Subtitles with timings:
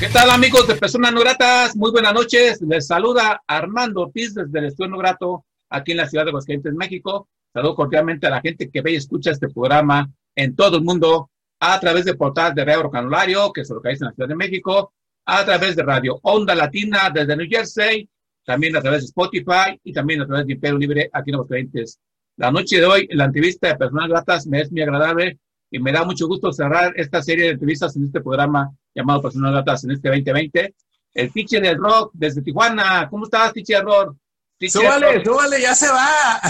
[0.00, 1.74] ¿Qué tal amigos de Personas No Gratas?
[1.74, 2.62] Muy buenas noches.
[2.62, 6.72] Les saluda Armando Ortiz desde el Estudio No Grato aquí en la ciudad de Aguascalientes,
[6.72, 7.28] México.
[7.52, 11.30] Saludo cordialmente a la gente que ve y escucha este programa en todo el mundo
[11.58, 14.92] a través de portal de Radio Canulario, que se localiza en la Ciudad de México,
[15.26, 18.08] a través de Radio Onda Latina desde New Jersey,
[18.44, 21.98] también a través de Spotify y también a través de Imperio Libre aquí en Aguascalientes.
[22.36, 25.92] La noche de hoy, la entrevista de Personas Gratas me es muy agradable y me
[25.92, 29.92] da mucho gusto cerrar esta serie de entrevistas en este programa llamado Personas Gratas en
[29.92, 30.74] este 2020.
[31.14, 33.08] El Tiche del Rock desde Tijuana.
[33.10, 34.16] ¿Cómo estás, Tiche del Rock?
[34.60, 36.40] Súbale, súbale, ya se va.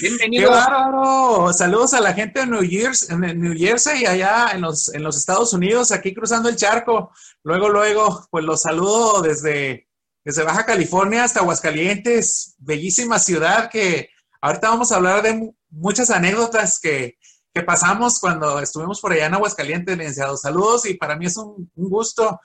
[0.00, 0.48] Bienvenido.
[0.50, 1.52] Qué bárbaro.
[1.52, 5.04] Saludos a la gente de New, Year's, en New Jersey y allá en los, en
[5.04, 7.12] los Estados Unidos, aquí cruzando el charco.
[7.44, 9.88] Luego, luego, pues los saludo desde,
[10.24, 12.56] desde Baja California hasta Aguascalientes.
[12.58, 17.16] Bellísima ciudad que ahorita vamos a hablar de muchas anécdotas que,
[17.52, 20.36] que pasamos cuando estuvimos por allá en Aguascalientes, licenciado.
[20.36, 22.40] Saludos y para mí es un, gusto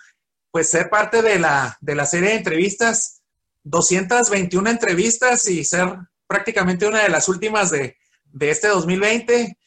[0.51, 3.21] pues ser parte de la, de la serie de entrevistas,
[3.63, 9.57] 221 entrevistas y ser prácticamente una de las últimas de, de este 2020.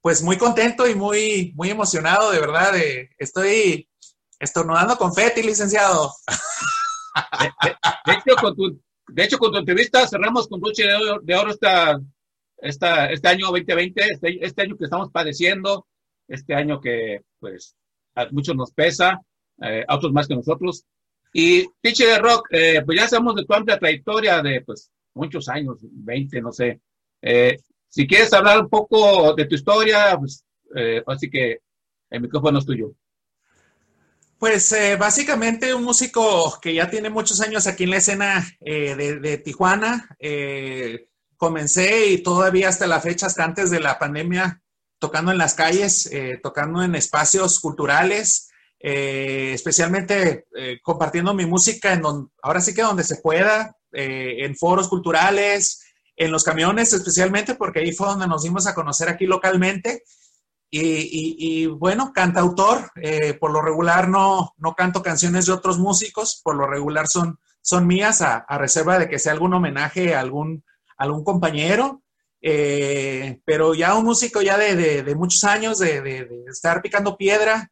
[0.00, 2.72] Pues muy contento y muy, muy emocionado, de verdad.
[2.72, 3.88] De, estoy
[4.40, 6.12] estornudando confeti, licenciado.
[7.38, 11.20] De, de, hecho, con tu, de hecho, con tu entrevista cerramos con broche de oro,
[11.22, 12.00] de oro esta,
[12.62, 15.86] esta, este año 2020, este, este, año que estamos padeciendo,
[16.28, 17.76] este año que pues
[18.14, 19.20] a muchos nos pesa,
[19.60, 20.84] eh, a otros más que nosotros.
[21.34, 25.48] Y Tiche de Rock, eh, pues ya sabemos de tu amplia trayectoria de pues muchos
[25.48, 26.80] años, 20, no sé.
[27.20, 27.58] Eh,
[27.88, 30.44] si quieres hablar un poco de tu historia, pues
[30.76, 31.58] eh, así que
[32.10, 32.92] el micrófono es tuyo.
[34.38, 39.38] Pues básicamente un músico que ya tiene muchos años aquí en la escena de, de,
[39.38, 40.08] Tijuana
[41.42, 44.62] comencé y todavía hasta la fecha, hasta antes de la pandemia,
[45.00, 48.48] tocando en las calles, eh, tocando en espacios culturales,
[48.78, 54.54] eh, especialmente eh, compartiendo mi música en donde, ahora sí que donde se pueda, en
[54.56, 55.82] foros culturales,
[56.16, 60.04] en los camiones especialmente, porque ahí fue donde nos dimos a conocer aquí localmente.
[60.70, 62.90] Y, y, y bueno, cantautor,
[63.40, 67.86] por lo regular no, no canto canciones de otros músicos, por lo regular son, son
[67.86, 70.62] mías, a, a reserva de que sea algún homenaje a algún
[71.02, 72.02] algún compañero,
[72.40, 77.70] eh, pero ya un músico ya de, muchos años, de, estar picando piedra,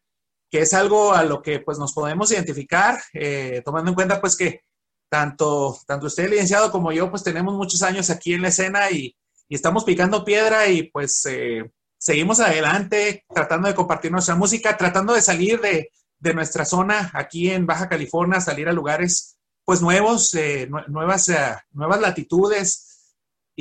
[0.49, 4.35] que es algo a lo que pues nos podemos identificar, eh, tomando en cuenta pues
[4.35, 4.61] que
[5.09, 9.15] tanto, tanto usted, licenciado, como yo, pues tenemos muchos años aquí en la escena y,
[9.49, 15.13] y estamos picando piedra y pues eh, seguimos adelante tratando de compartir nuestra música, tratando
[15.13, 20.33] de salir de, de nuestra zona aquí en Baja California, salir a lugares pues nuevos,
[20.35, 21.31] eh, nuevas,
[21.71, 22.91] nuevas latitudes,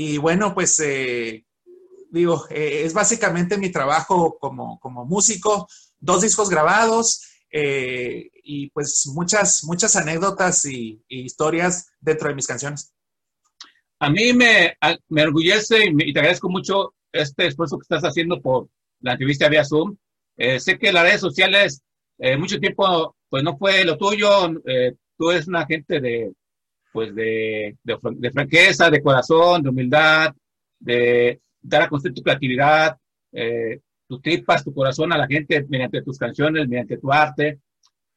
[0.03, 1.45] y bueno, pues eh,
[2.11, 5.69] digo, eh, es básicamente mi trabajo como, como músico,
[5.99, 7.21] dos discos grabados
[7.53, 12.95] eh, y pues muchas, muchas anécdotas y, historias dentro de mis canciones.
[13.99, 14.75] A mí me,
[15.11, 19.67] me enorgullece y, te agradezco mucho este esfuerzo que estás haciendo por la entrevista vía
[19.67, 19.99] Zoom.
[20.39, 21.83] Eh, sé que las redes sociales
[22.39, 24.51] mucho tiempo pues no fue lo tuyo,
[25.17, 26.33] tú eres una gente de,
[26.93, 30.35] pues de, de, de, franqueza, de corazón, de humildad,
[30.79, 32.97] de dar a conocer tu creatividad,
[33.33, 37.61] eh, tus tripas, tu corazón a la gente mediante tus canciones, mediante tu arte.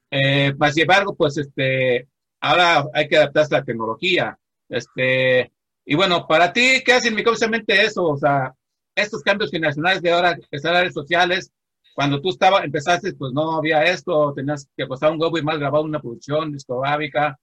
[0.09, 2.07] Eh, más sin embargo, pues este,
[2.39, 4.37] ahora hay que adaptarse a la tecnología.
[4.69, 5.51] Este,
[5.85, 8.05] y bueno, para ti, ¿qué hacen precisamente eso?
[8.05, 8.53] O sea,
[8.95, 11.51] estos cambios generacionales de ahora, estas redes sociales,
[11.93, 15.59] cuando tú estabas, empezaste, pues no había esto, tenías que costar un huevo y más
[15.59, 17.37] grabar una producción discográfica,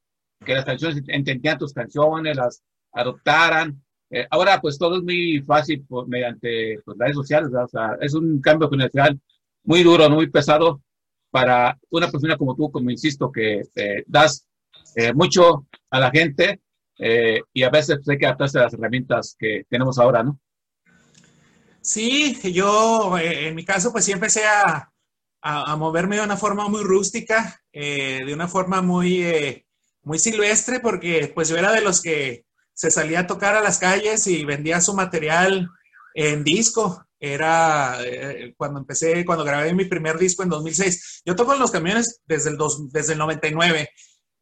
[0.44, 3.82] que las canciones entendían tus canciones, las adoptaran.
[4.10, 8.14] Eh, ahora pues todo es muy fácil por, mediante pues, redes sociales, o sea, es
[8.14, 9.20] un cambio generacional
[9.64, 10.80] muy duro, muy pesado
[11.30, 14.46] para una persona como tú, como insisto, que eh, das
[14.96, 16.60] eh, mucho a la gente
[16.98, 20.38] eh, y a veces pues, hay que adaptarse a las herramientas que tenemos ahora, ¿no?
[21.80, 24.92] Sí, yo en mi caso pues sí empecé a,
[25.40, 29.64] a, a moverme de una forma muy rústica, de una forma muy
[30.10, 33.78] muy silvestre porque pues yo era de los que se salía a tocar a las
[33.78, 35.68] calles y vendía su material
[36.14, 37.06] en disco.
[37.20, 41.22] era eh, cuando empecé, cuando grabé mi primer disco en 2006.
[41.24, 43.88] Yo toco en los camiones desde el, dos, desde el 99.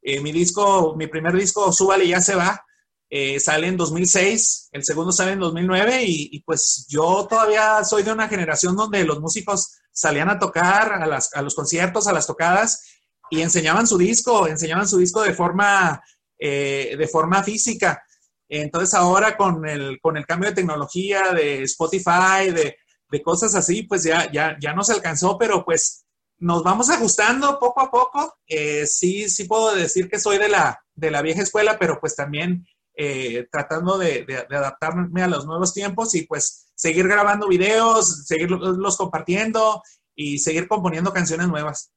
[0.00, 2.64] Eh, mi disco, mi primer disco, Súbale ya se va,
[3.10, 8.04] eh, sale en 2006, el segundo sale en 2009 y, y, pues yo todavía soy
[8.04, 12.14] de una generación donde los músicos salían a tocar a, las, a los conciertos, a
[12.14, 12.97] las tocadas
[13.30, 16.02] y enseñaban su disco, enseñaban su disco de forma,
[16.38, 18.02] de forma física.
[18.48, 22.76] Entonces ahora con el, con el cambio de tecnología, de Spotify, de,
[23.10, 26.06] de cosas así, pues ya, ya, ya no se alcanzó, pero pues
[26.38, 28.38] nos vamos ajustando poco a poco.
[28.46, 32.14] Eh, sí, sí puedo decir que soy de la, de la vieja escuela, pero pues
[32.14, 37.48] también eh, tratando de, de, de, adaptarme a los nuevos tiempos y pues seguir grabando
[37.48, 39.82] videos, seguirlos compartiendo
[40.14, 41.92] y seguir componiendo canciones nuevas.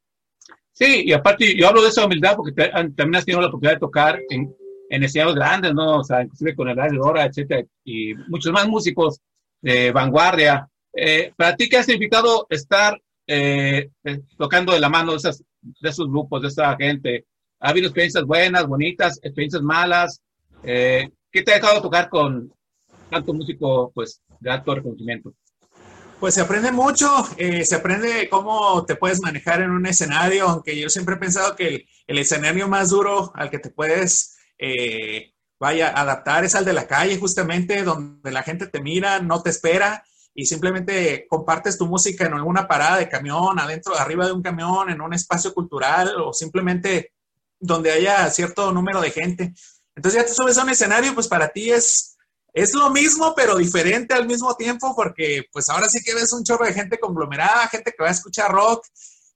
[0.82, 3.80] Sí, y aparte yo hablo de esa humildad porque también has tenido la oportunidad de
[3.80, 4.52] tocar en,
[4.90, 6.00] en escenarios grandes, ¿no?
[6.00, 9.20] O sea, inclusive con el Dora, etcétera, y muchos más músicos
[9.62, 10.68] de vanguardia.
[10.92, 15.44] Eh, ¿Para ti qué ha significado estar eh, eh, tocando de la mano de, esas,
[15.62, 17.28] de esos grupos, de esa gente?
[17.60, 20.20] ¿Ha habido experiencias buenas, bonitas, experiencias malas?
[20.64, 21.12] ¿Qué
[21.46, 22.52] te ha dejado tocar con
[23.08, 25.32] tanto músico, pues, de alto reconocimiento?
[26.22, 30.80] Pues se aprende mucho, eh, se aprende cómo te puedes manejar en un escenario, aunque
[30.80, 35.90] yo siempre he pensado que el, escenario más duro al que te puedes eh, vaya,
[35.90, 40.04] adaptar es al de la calle, justamente, donde la gente te mira, no te espera
[40.36, 44.92] y simplemente compartes tu música en alguna parada de camión, adentro, arriba de un camión,
[44.92, 47.14] en un espacio cultural o simplemente
[47.60, 49.56] donde haya cierto número de gente.
[49.96, 52.20] Entonces ya te subes a un escenario, pues para ti es,
[52.54, 56.44] es lo mismo, pero diferente al mismo tiempo, porque pues ahora sí que ves un
[56.44, 58.86] chorro de gente conglomerada, gente que va a escuchar rock.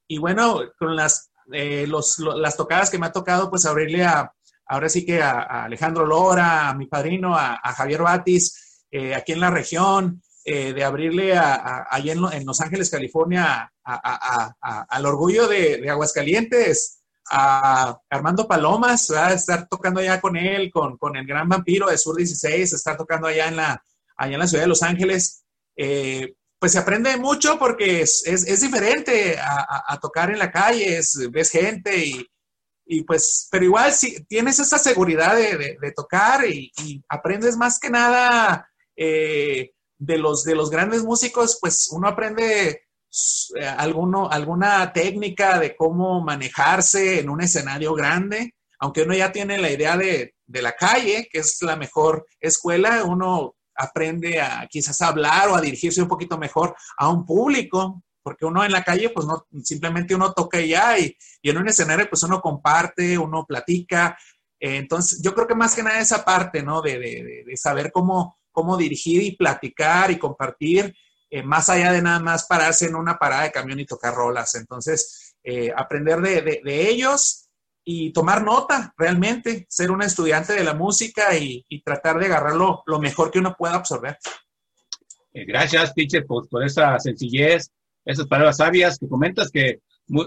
[0.07, 4.31] Y bueno, con las, eh, los, las tocadas que me ha tocado, pues abrirle a,
[4.67, 9.15] ahora sí que a, a Alejandro Lora, a mi padrino, a, a Javier Batis, eh,
[9.15, 15.47] aquí en la región, eh, de abrirle allá en, en, Los Ángeles, California, al orgullo
[15.47, 21.89] de, Aguascalientes, a Armando Palomas, estar tocando allá con él, con, con, el gran vampiro
[21.89, 23.83] de Sur 16, estar tocando allá en la,
[24.15, 25.43] allá en la ciudad de Los Ángeles.
[25.75, 30.97] Eh, pues se aprende mucho porque es, es, es diferente a, tocar en la calle,
[30.97, 32.25] es, ves gente y,
[32.85, 36.71] y pues, pero igual si tienes esa seguridad de, de, tocar y,
[37.09, 42.84] aprendes más que nada eh, de, los, de los grandes músicos, pues uno aprende
[43.77, 49.71] alguno, alguna técnica de cómo manejarse en un escenario grande, aunque uno ya tiene la
[49.71, 55.49] idea de, de la calle, que es la mejor escuela, uno aprende a quizás hablar
[55.49, 59.27] o a dirigirse un poquito mejor a un público, porque uno en la calle, pues
[59.27, 63.45] no, simplemente uno toca y ya, y, y en un escenario, pues uno comparte, uno
[63.45, 64.17] platica.
[64.59, 66.81] Eh, entonces, yo creo que más que nada esa parte, ¿no?
[66.81, 70.95] De, de, de saber cómo, cómo dirigir y platicar y compartir,
[71.35, 74.55] eh, más allá de nada más pararse en una parada de camión y tocar rolas.
[74.55, 77.49] Entonces, eh, aprender de, ellos
[77.83, 82.99] y tomar nota, realmente, ser un estudiante de la música y, tratar de agarrarlo lo
[82.99, 84.17] mejor que uno pueda absorber.
[85.33, 87.69] Gracias, teacher, por, esa sencillez
[88.05, 89.79] esas palabras sabias que comentas que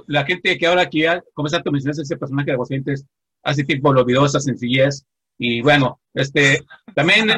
[0.09, 3.07] la gente que ahora aquí, como exacto mencionas ese personaje de Aguascalientes,
[3.45, 5.07] hace tiempo lo olvidó esa sencillez.
[5.39, 6.65] Y bueno, este,
[6.95, 7.29] también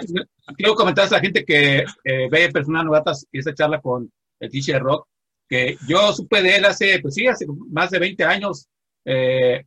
[0.56, 4.50] quiero comentar a la gente que eh, ve personas novatas y esa charla con el
[4.50, 5.06] teacher Rock,
[5.48, 8.68] que yo supe de él hace, pues sí, hace más de 20 años,
[9.04, 9.64] eh,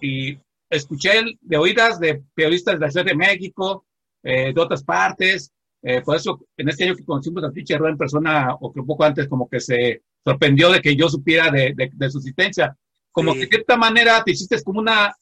[0.00, 0.36] y
[0.68, 3.86] escuché de oídas de periodistas de la Ciudad de México,
[4.22, 7.96] eh, de otras partes, eh, por eso, en este año que conocimos a Richard en
[7.96, 11.72] persona, o que un poco antes, como que se sorprendió de que yo supiera de,
[11.74, 12.76] de, de su existencia.
[13.10, 13.40] Como sí.
[13.40, 15.14] que de cierta manera te hiciste como una,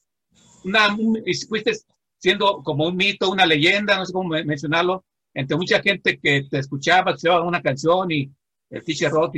[0.65, 0.97] una,
[1.49, 1.73] fuiste
[2.19, 6.59] siendo como un mito, una leyenda, no sé cómo mencionarlo, entre mucha gente que te
[6.59, 8.31] escuchaba, escuchaba una canción y
[8.71, 9.37] el Teacher Rock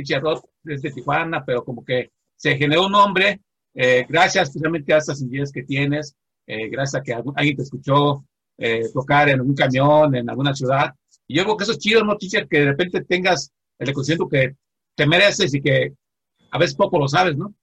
[0.63, 3.41] desde Tijuana, pero como que se generó un nombre,
[3.73, 6.15] eh, gracias especialmente a esas ideas que tienes,
[6.47, 8.25] eh, gracias a que alguien te escuchó
[8.57, 10.93] eh, tocar en un camión, en alguna ciudad,
[11.27, 12.47] y yo creo que eso es chido, ¿no, teacher?
[12.47, 14.55] Que de repente tengas el reconocimiento que
[14.95, 15.93] te mereces y que
[16.51, 17.53] a veces poco lo sabes, ¿no?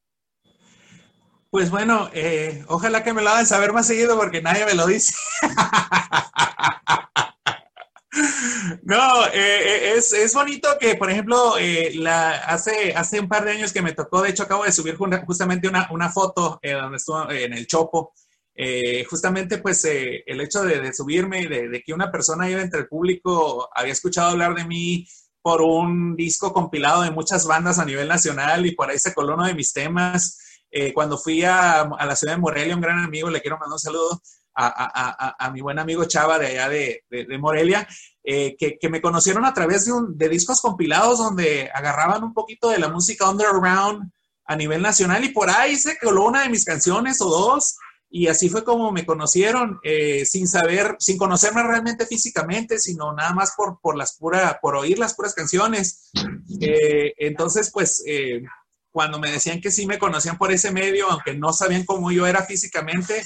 [1.50, 4.86] Pues bueno, eh, ojalá que me lo hagan saber más seguido porque nadie me lo
[4.86, 5.14] dice.
[8.82, 13.52] no, eh, es, es, bonito que, por ejemplo, eh, la, hace, hace un par de
[13.52, 16.98] años que me tocó, de hecho acabo de subir justamente una, una foto eh, donde
[16.98, 18.12] estuvo en el Chopo,
[18.60, 22.60] eh, justamente pues eh, el hecho de, de subirme, de, de, que una persona iba
[22.60, 25.06] entre el público, había escuchado hablar de mí
[25.40, 29.34] por un disco compilado de muchas bandas a nivel nacional y por ahí se coló
[29.34, 30.40] uno de mis temas.
[30.70, 33.74] Eh, cuando fui a, a, la ciudad de Morelia, un gran amigo, le quiero mandar
[33.74, 34.20] un saludo,
[34.60, 37.04] a, mi buen amigo Chava de allá de,
[37.38, 37.86] Morelia,
[38.24, 42.68] eh, que, me conocieron a través de, un, de discos compilados donde agarraban un poquito
[42.70, 44.10] de la música underground
[44.44, 47.76] a nivel nacional y por ahí se coló una de mis canciones o dos
[48.10, 53.34] y así fue como me conocieron, eh, sin saber, sin conocerme realmente físicamente, sino nada
[53.34, 56.10] más por, por las pura, por oír las puras canciones.
[56.58, 58.42] Eh, entonces, pues, eh,
[58.98, 62.26] cuando me decían que sí me conocían por ese medio, aunque no sabían cómo yo
[62.26, 63.24] era físicamente,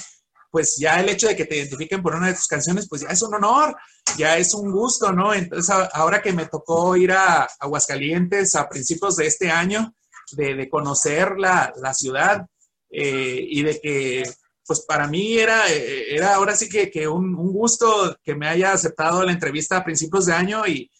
[0.51, 3.07] pues ya el hecho de que te identifiquen por una de tus canciones, pues ya
[3.07, 3.75] es un honor,
[4.15, 5.33] ya es un gusto, ¿no?
[5.33, 9.95] Entonces, ahora que me tocó ir a Aguascalientes a principios de este año,
[10.33, 12.45] de, conocer la, la ciudad
[12.91, 14.31] y de que
[14.67, 19.23] pues para mí era, eh, era ahora sí que, un, gusto que me haya aceptado
[19.23, 20.91] la entrevista a principios de año y,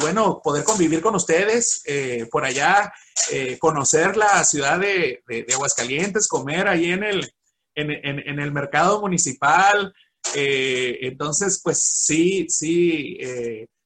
[0.00, 2.92] bueno, poder convivir con ustedes eh, por allá,
[3.30, 7.32] eh, conocer la ciudad de, Aguascalientes, comer ahí en el,
[7.74, 9.94] en, el mercado municipal.
[10.34, 13.18] entonces, pues sí, sí,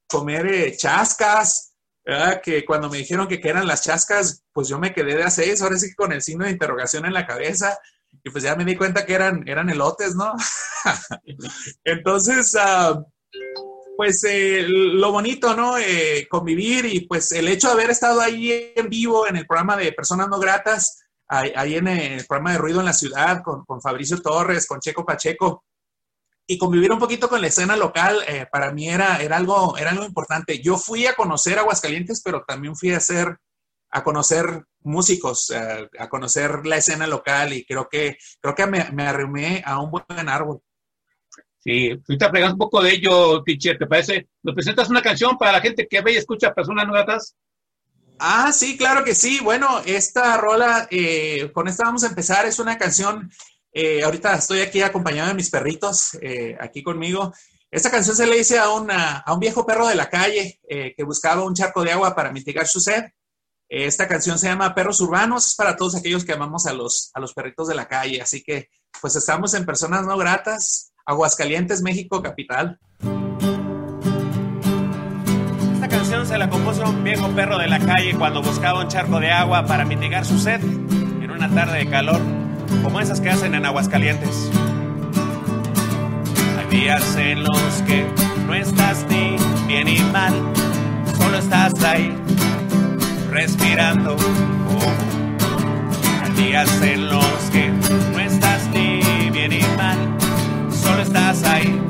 [0.06, 1.72] comer chascas,
[2.42, 5.30] que cuando me dijeron que, que eran las chascas, pues yo me quedé de a
[5.30, 7.78] seis, ahora sí con el signo de interrogación en la cabeza
[8.26, 10.34] y pues ya me di cuenta que eran, eran elotes, ¿no?
[11.84, 13.04] Entonces, ah,
[13.96, 15.78] pues eh, lo bonito, ¿no?
[15.78, 19.76] Eh, convivir y pues el hecho de haber estado ahí en vivo en el programa
[19.76, 23.80] de Personas No Gratas, ahí, en el programa de Ruido en la Ciudad, con, con,
[23.80, 25.64] Fabricio Torres, con Checo Pacheco,
[26.46, 29.90] y convivir un poquito con la escena local, eh, para mí era, era, algo, era
[29.90, 30.60] algo importante.
[30.60, 33.36] Yo fui a conocer Aguascalientes, pero también fui a hacer
[33.90, 39.06] a conocer músicos, a, conocer la escena local y creo que, creo que me, me
[39.06, 40.60] arrimé a un buen árbol.
[41.66, 44.28] Sí, ahorita plegando un poco de ello, Teacher, ¿te parece?
[44.44, 47.34] ¿Nos presentas una canción para la gente que ve y escucha personas nuevas?
[48.20, 49.40] Ah, sí, claro que sí.
[49.42, 53.28] Bueno, esta rola, eh, con esta vamos a empezar, es una canción,
[53.72, 57.34] eh, ahorita estoy aquí acompañado de mis perritos, eh, aquí conmigo.
[57.68, 61.02] Esta canción se le dice a, una, a un viejo perro de la calle que
[61.02, 63.02] buscaba un charco de agua para mitigar su sed.
[63.68, 67.34] Esta canción se llama Perros Urbanos, para todos aquellos que amamos a los, a los
[67.34, 68.22] perritos de la calle.
[68.22, 68.68] Así que,
[69.00, 72.80] pues estamos en Personas No Gratas, Aguascalientes, México, capital.
[75.74, 79.20] Esta canción se la compuso un viejo perro de la calle cuando buscaba un charco
[79.20, 82.20] de agua para mitigar su sed en una tarde de calor,
[82.82, 84.50] como esas que hacen en Aguascalientes.
[86.58, 88.04] Hay días en los que
[88.48, 89.36] no estás ni
[89.68, 90.34] bien ni mal,
[91.16, 92.12] solo estás ahí
[93.30, 94.16] respirando.
[96.24, 98.68] Hay días en los que no estás
[101.06, 101.80] estás ahí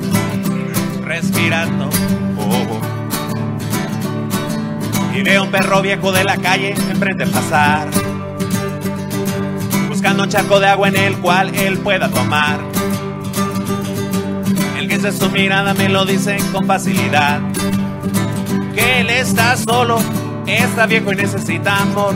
[1.05, 1.89] respirando.
[5.15, 7.89] Y veo un perro viejo de la calle enfrente pasar,
[9.89, 12.61] buscando un charco de agua en el cual él pueda tomar.
[14.79, 17.41] El que es su mirada me lo dice con facilidad,
[18.75, 19.99] que él está solo
[20.47, 22.15] está viejo y necesita amor.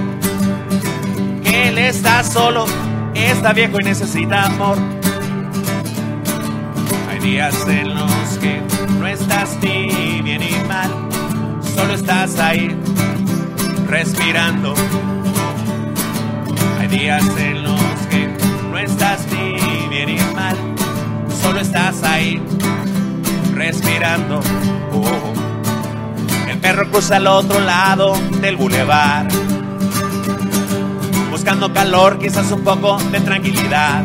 [1.42, 2.66] Que él está solo,
[3.14, 4.99] está viejo y necesita amor.
[7.22, 8.62] Días en los que
[8.98, 10.90] no estás ni bien ni mal,
[11.74, 12.76] solo estás ahí
[13.86, 14.74] respirando.
[16.78, 18.28] Hay días en los que
[18.70, 20.56] no estás ni bien ni mal,
[21.42, 22.42] solo estás ahí
[23.54, 24.40] respirando.
[24.92, 25.40] Oh
[26.60, 29.26] perro cruza al otro lado del bulevar,
[31.30, 34.04] buscando calor, quizás un poco de tranquilidad.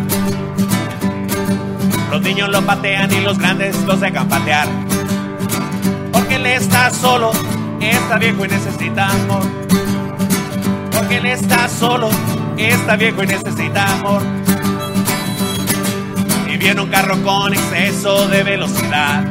[2.15, 4.69] Los niños lo patean y los grandes los dejan patear.
[6.13, 7.34] Porque él está solo,
[7.81, 9.43] está viejo y necesita amor.
[10.95, 12.10] Porque él está solo,
[12.57, 14.22] está viejo y necesita amor.
[16.50, 19.25] Y viene un carro con exceso de velocidad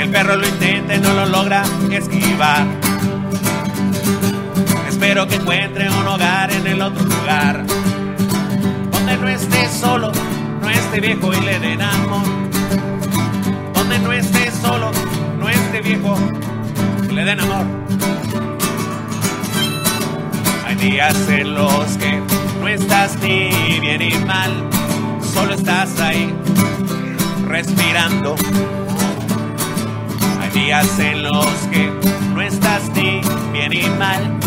[0.00, 2.66] el perro lo intenta y no lo logra esquivar.
[4.88, 7.66] Espero que encuentre un hogar en el otro lugar.
[8.90, 10.10] Donde no esté solo,
[10.70, 12.22] esté viejo y le den amor.
[13.74, 14.90] Donde no esté solo,
[15.38, 16.16] no esté viejo
[17.10, 17.66] le den amor.
[20.66, 22.20] Hay días en los que
[22.60, 23.50] no estás ni
[23.80, 24.50] bien ni mal,
[25.34, 26.32] solo estás ahí
[27.46, 28.36] respirando
[30.52, 31.92] días en los que
[32.34, 33.20] no estás ni
[33.52, 34.39] bien ni mal,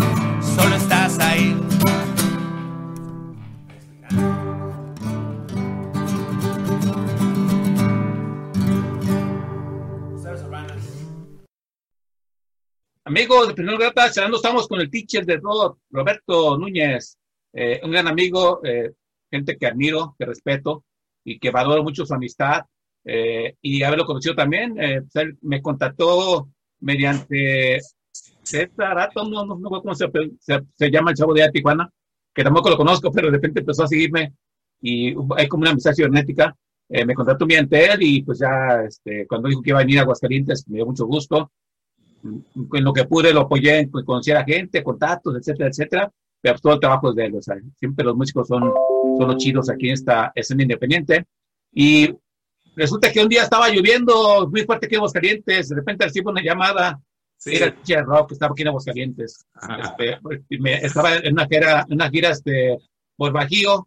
[13.16, 15.40] Amigos de Primer Grata, charlando estamos con el teacher de
[15.88, 17.16] Roberto Núñez,
[17.52, 18.90] eh, un gran amigo, eh,
[19.30, 20.84] gente que admiro, que respeto.
[21.22, 22.62] y que valoro mucho su amistad
[23.04, 24.74] eh, y haberlo conocido también.
[24.82, 26.48] Eh, pues, él me contactó
[26.80, 27.78] mediante
[28.42, 30.10] César no, no, no, cómo se,
[30.74, 31.88] se, llama el chavo de Tijuana,
[32.34, 34.34] que tampoco lo conozco, pero de repente empezó a seguirme
[34.82, 36.52] y hay como una amistad cibernética.
[36.88, 40.00] Eh, me contactó mediante él y pues ya este, cuando dijo que iba a venir
[40.00, 41.52] a Aguascalientes, me dio mucho gusto.
[42.24, 46.12] En lo que pude lo apoyé pues, conocer a gente, contactos, etcétera, etcétera.
[46.40, 47.36] Pero todo el trabajo es de él.
[47.36, 48.72] O sea, siempre los músicos son,
[49.18, 51.24] son los chidos aquí en esta escena independiente.
[51.72, 52.14] Y
[52.76, 55.68] resulta que un día estaba lloviendo muy fuerte aquí en Aguascalientes.
[55.68, 57.00] De repente recibo una llamada
[57.44, 57.56] Sí.
[57.56, 59.44] Era el Rock, estaba aquí en Aguascalientes.
[59.82, 60.18] Este,
[60.82, 62.78] estaba en una gira, una gira este,
[63.16, 63.86] por Bajío.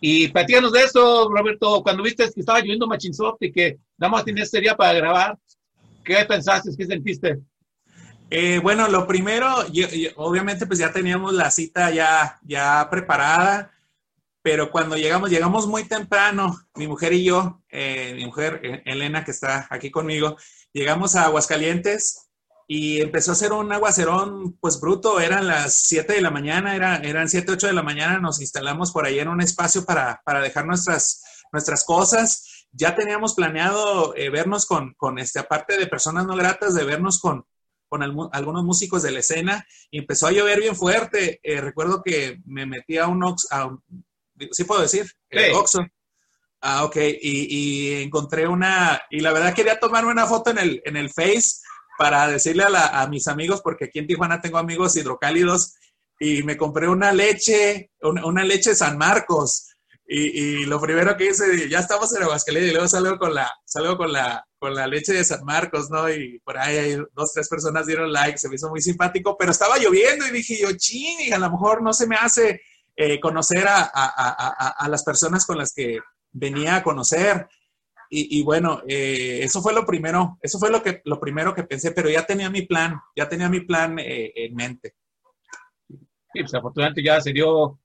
[0.00, 4.24] Y platícanos de eso, Roberto, cuando viste que estaba lloviendo Machinsoft y que nada más
[4.24, 5.38] tenías ese día para grabar,
[6.04, 6.70] ¿qué pensaste?
[6.76, 7.38] ¿Qué sentiste?
[8.34, 9.46] Eh, bueno, lo primero,
[10.16, 13.72] obviamente pues ya teníamos la cita ya, ya preparada,
[14.40, 19.22] pero cuando llegamos, llegamos muy temprano, mi mujer y yo, eh, mi mujer eh, Elena
[19.22, 20.38] que está aquí conmigo,
[20.72, 22.30] llegamos a Aguascalientes
[22.66, 26.96] y empezó a ser un aguacerón pues bruto, eran las 7 de la mañana, era,
[27.04, 30.40] eran 7, 8 de la mañana, nos instalamos por ahí en un espacio para, para
[30.40, 31.22] dejar nuestras,
[31.52, 32.66] nuestras cosas.
[32.70, 37.44] Ya teníamos planeado vernos con, con, este, aparte de personas no gratas, de vernos con,
[37.92, 41.40] con algunos músicos de la escena y empezó a llover bien fuerte.
[41.42, 43.46] Eh, recuerdo que me metí a un Ox,
[44.50, 45.04] ¿sí puedo decir?
[45.30, 45.38] Sí.
[45.52, 45.86] Oxxo.
[46.62, 50.82] Ah, ok, y, y, encontré una, y la verdad quería tomarme una foto en el,
[50.86, 51.60] en el Face,
[51.98, 55.74] para decirle a, mis amigos, porque aquí en Tijuana tengo amigos hidrocálidos,
[56.18, 59.71] y me compré una leche, una, leche San Marcos.
[60.14, 63.96] Y, lo primero que hice, ya estamos en Aguascalientes, y luego salgo con la, salgo
[63.96, 66.10] con la, con la leche de San Marcos, ¿no?
[66.12, 69.52] Y por ahí hay dos, tres personas dieron like, se me hizo muy simpático, pero
[69.52, 72.60] estaba lloviendo y dije yo, ching, a lo mejor no se me hace
[72.94, 77.48] eh, conocer a, a, las personas con las que venía a conocer.
[78.14, 81.92] Y, bueno, eh, eso fue lo primero, eso fue lo, que, lo primero que pensé,
[81.92, 84.94] pero ya tenía mi plan, ya tenía mi plan eh, en mente.
[85.88, 87.80] Sí, pues afortunadamente ya se dio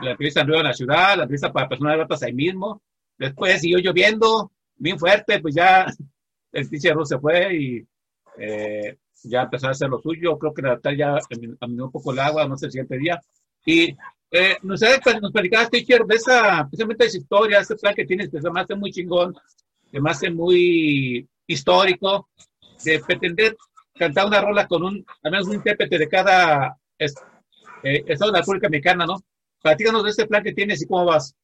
[0.00, 2.82] la entrevista en la ciudad, la entrevista para personas gratas ahí mismo.
[3.18, 5.86] Después siguió lloviendo bien fuerte, pues ya
[6.52, 7.86] el Ruth se fue y
[8.38, 10.38] eh, ya empezó a hacer lo suyo.
[10.38, 11.18] Creo que la verdad ya
[11.58, 13.20] caminó un poco el agua, no sé, el siguiente día.
[13.64, 13.96] Y
[14.30, 14.80] eh, nos,
[15.20, 18.60] nos platicaste, teacher, de esa, precisamente esa historia, ese plan que tienes, que se me
[18.60, 19.34] hace muy chingón,
[19.90, 22.28] se me hace muy histórico,
[22.84, 23.56] de pretender
[23.94, 28.40] cantar una rola con un, al menos un intérprete de cada eh, estado de la
[28.40, 29.22] República Mexicana, ¿no?
[29.64, 31.34] Platícanos de ese plan que tienes y cómo vas.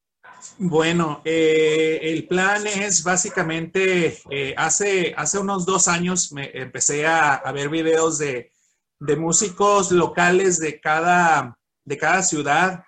[0.58, 7.36] Bueno, eh, el plan es básicamente, eh, hace, hace unos dos años me empecé a,
[7.36, 8.52] a ver videos de,
[8.98, 12.84] de músicos locales de cada, de cada ciudad.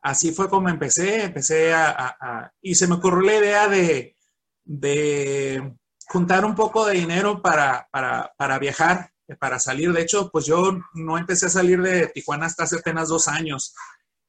[0.00, 4.16] Así fue como empecé, empecé a, y se me ocurrió la idea de,
[4.64, 5.74] de
[6.06, 9.10] juntar un poco de dinero para, para, viajar,
[9.40, 9.92] para salir.
[9.92, 13.74] De hecho, pues yo no empecé a salir de Tijuana hasta hace apenas dos años.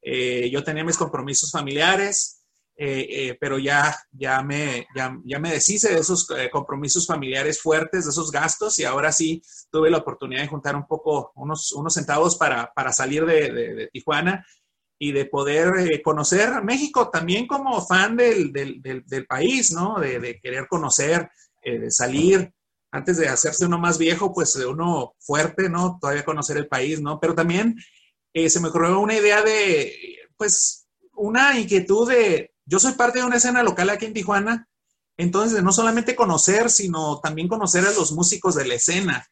[0.02, 2.44] Eh, yo tenía mis compromisos familiares,
[2.76, 8.12] eh, eh, pero ya, ya, me, ya, me deshice de esos compromisos familiares fuertes, de
[8.12, 12.38] esos gastos, y ahora sí tuve la oportunidad de juntar un poco, unos, unos centavos
[12.38, 14.46] para, salir de, Tijuana
[14.98, 18.54] y de poder conocer México también como fan del,
[19.28, 20.00] país, ¿no?
[20.00, 21.30] De, querer conocer,
[21.62, 22.54] de salir.
[22.92, 26.00] Antes de hacerse uno más viejo, pues uno fuerte, ¿no?
[26.02, 27.20] Todavía conocer el país, ¿no?
[27.20, 27.76] Pero también
[28.34, 33.38] se me ocurrió una idea de, pues, una inquietud de, yo soy parte de una
[33.38, 34.68] escena local aquí en Tijuana,
[35.18, 39.28] entonces no solamente conocer, sino también conocer a los músicos de la escena.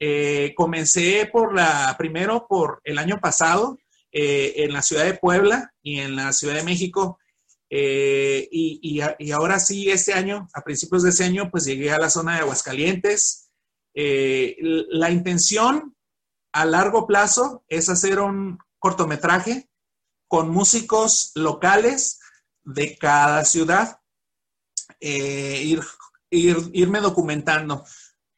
[0.00, 3.78] Eh, comencé por la, primero por el año pasado
[4.10, 7.18] eh, en la ciudad de Puebla y en la Ciudad de México.
[7.68, 9.00] Eh, y,
[9.30, 12.40] ahora sí, este año, a principios de ese año, pues llegué a la zona de
[12.40, 13.50] Aguascalientes.
[13.94, 15.94] la intención
[16.52, 19.68] a largo plazo es hacer un cortometraje
[20.26, 22.20] con músicos locales
[22.62, 24.00] de cada ciudad,
[25.00, 25.80] eh, ir,
[26.30, 27.84] irme documentando.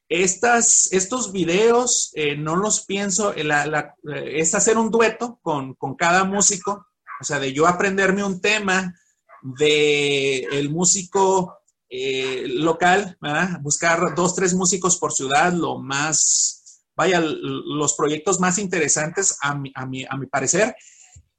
[0.08, 3.44] Estas, estos videos eh, no los pienso, eh,
[4.04, 6.86] es hacer un dueto con, cada músico,
[7.20, 8.94] o sea, de yo aprenderme un tema
[9.42, 11.58] de el músico
[11.90, 13.18] local,
[13.60, 16.61] buscar dos, tres músicos por ciudad, lo más,
[16.96, 20.74] vaya, los proyectos más interesantes a mi, a mi, a mi parecer,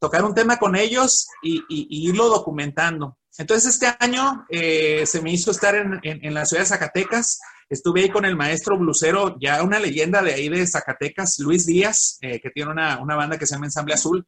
[0.04, 3.18] tocar un tema con ellos y, irlo documentando.
[3.38, 7.40] Entonces, este año eh, se me hizo estar en, la ciudad de Zacatecas.
[7.70, 12.18] Estuve ahí con el maestro blusero, ya una leyenda de ahí de Zacatecas, Luis Díaz,
[12.20, 14.28] eh, que tiene una, banda que se llama Ensamble Azul.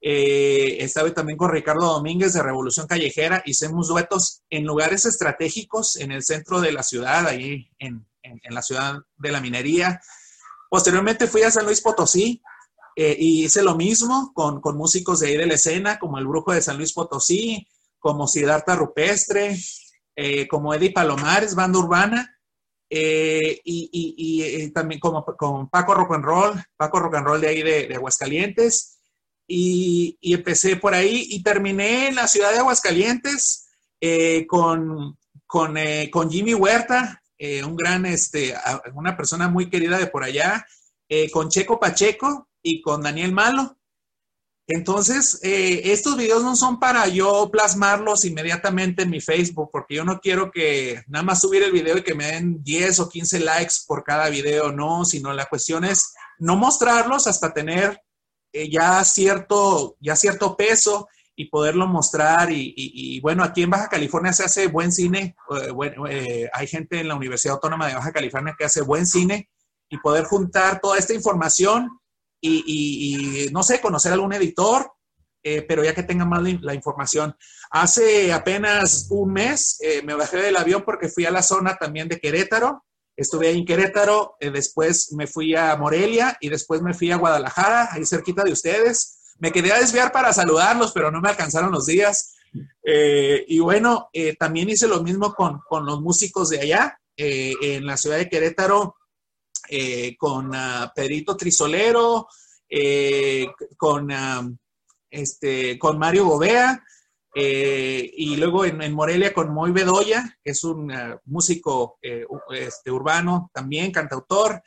[0.00, 3.42] Eh, estaba también con Ricardo Domínguez de Revolución Callejera.
[3.44, 8.06] Hicimos duetos en lugares estratégicos en el centro de la ciudad, ahí en,
[8.48, 10.00] la ciudad de la minería.
[10.70, 12.40] Posteriormente fui a San Luis Potosí
[12.96, 16.52] eh, y hice lo mismo con, músicos de ahí de la escena, como el Brujo
[16.52, 19.60] de San Luis Potosí, como Siddhartha Rupestre,
[20.16, 22.36] eh, como Eddie Palomares, banda urbana.
[22.88, 27.94] y, también como con Paco Rock and Roll, Paco Rock and Roll de ahí de
[27.94, 29.00] Aguascalientes,
[29.50, 33.68] y, empecé por ahí y terminé en la ciudad de Aguascalientes
[34.00, 38.54] eh, con, con, eh, con, Jimmy Huerta, eh, un gran, este,
[38.94, 40.66] una persona muy querida de por allá,
[41.32, 43.76] con Checo Pacheco y con Daniel Malo.
[44.68, 50.20] Entonces, estos videos no son para yo plasmarlos inmediatamente en mi Facebook, porque yo no
[50.20, 53.74] quiero que nada más subir el video y que me den 10 o 15 likes
[53.88, 58.00] por cada video, no, sino la cuestión es no mostrarlos hasta tener
[58.52, 61.08] eh, ya, cierto, ya cierto peso
[61.40, 62.50] y poderlo mostrar.
[62.52, 65.36] Y, bueno, aquí en Baja California se hace buen cine.
[65.62, 69.06] Eh, bueno, eh, hay gente en la Universidad Autónoma de Baja California que hace buen
[69.06, 69.48] cine
[69.88, 71.88] y poder juntar toda esta información
[72.42, 74.92] y, no sé, conocer algún editor,
[75.42, 77.36] pero ya que tenga más la, información.
[77.70, 82.18] Hace apenas un mes me bajé del avión porque fui a la zona también de
[82.18, 82.84] Querétaro
[83.20, 87.16] Estuve ahí en Querétaro, eh, después me fui a Morelia y después me fui a
[87.16, 89.19] Guadalajara, ahí cerquita de ustedes.
[89.40, 92.36] Me quedé a desviar para saludarlos, pero no me alcanzaron los días.
[92.84, 97.96] Eh, y bueno, eh, también hice lo mismo con, los músicos de allá, en la
[97.98, 98.96] ciudad de Querétaro,
[100.16, 102.28] con uh, Pedrito Trisolero,
[103.76, 104.58] con,
[105.10, 106.82] este, con Mario Gobea,
[107.34, 112.90] eh, y luego en, Morelia con Moy Bedoya, que es un eh, músico eh, este,
[112.90, 114.62] urbano también, cantautor,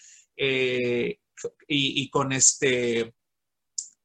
[1.68, 3.14] y, con este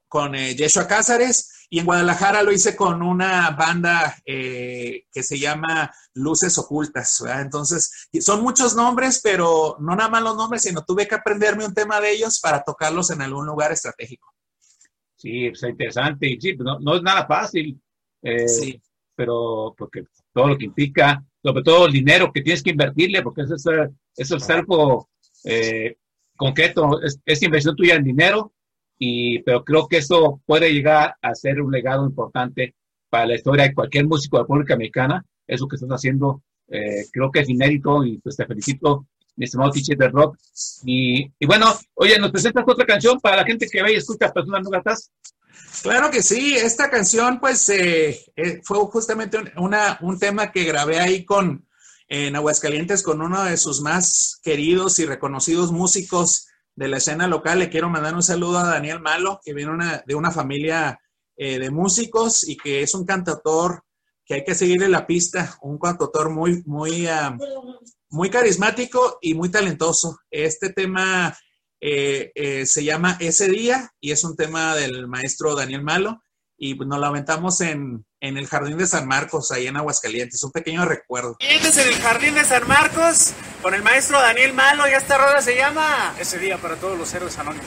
[0.08, 1.54] con Yeshua Cázares.
[1.70, 7.22] Y en Guadalajara lo hice con una banda que se llama Luces Ocultas.
[7.40, 11.74] Entonces, son muchos nombres, pero no nada más los nombres, sino tuve que aprenderme un
[11.74, 14.32] tema de ellos para tocarlos en algún lugar estratégico.
[15.16, 16.38] Sí, pues, es interesante.
[16.40, 17.78] Sí, no, no es nada fácil
[18.22, 18.80] eh, sí.
[19.14, 23.42] Pero porque todo lo que implica, sobre todo el dinero que tienes que invertirle, porque
[23.42, 25.08] eso es, eso es algo
[25.44, 25.96] eh,
[26.36, 28.52] concreto, es, inversión tuya en dinero,
[28.98, 32.74] y, pero creo que eso puede llegar a ser un legado importante
[33.08, 35.24] para la historia de cualquier músico de la República Mexicana.
[35.46, 39.06] Eso que estás haciendo, eh, creo que es inédito y pues te felicito,
[39.36, 40.36] mi estimado teacher de rock.
[40.84, 44.32] Y, y, bueno, oye, ¿nos presentas otra canción para la gente que ve y escucha
[44.32, 45.12] Personas No Gatas?
[45.82, 51.24] Claro que sí, esta canción pues eh, eh, fue justamente un, tema que grabé ahí
[51.24, 51.66] con
[52.08, 56.47] en Aguascalientes con uno de sus más queridos y reconocidos músicos
[56.78, 57.58] de la escena local.
[57.58, 60.98] Le quiero mandar un saludo a Daniel Malo, que viene de una familia
[61.36, 63.82] eh, de músicos y que es un cantautor
[64.24, 67.36] que hay que seguirle la pista, un cantautor muy, muy, ah,
[68.10, 70.20] muy carismático y muy talentoso.
[70.30, 71.36] Este tema
[71.80, 76.22] eh, eh, se llama Ese Día y es un tema del maestro Daniel Malo
[76.56, 77.60] y nos lo aventamos
[78.20, 81.36] en, el Jardín de San Marcos, ahí en Aguascalientes, un pequeño recuerdo.
[81.40, 85.42] Este es el Jardín de San Marcos con el maestro Daniel Malo y esta rola
[85.42, 87.66] se llama Ese Día para todos los héroes anónimos.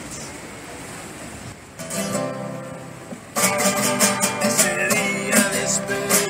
[4.43, 6.20] Ese día desperté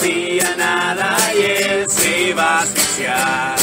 [0.00, 3.59] hacía nada y él se iba a asfixiar.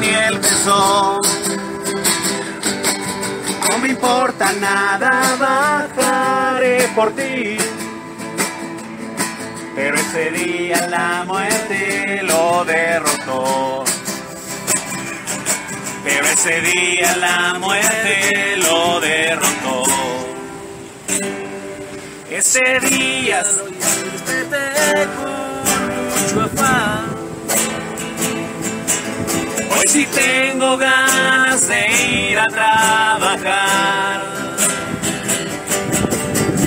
[0.00, 1.20] Ni el peso.
[3.68, 7.56] No me importa nada, bajaré por ti.
[9.74, 13.84] Pero ese día la muerte lo derrotó.
[16.04, 19.84] Pero ese día la muerte lo derrotó.
[22.30, 23.72] Ese día soy
[24.12, 25.52] desperté con
[26.08, 27.01] mucho afán.
[29.74, 34.22] Hoy sí tengo ganas de ir a trabajar.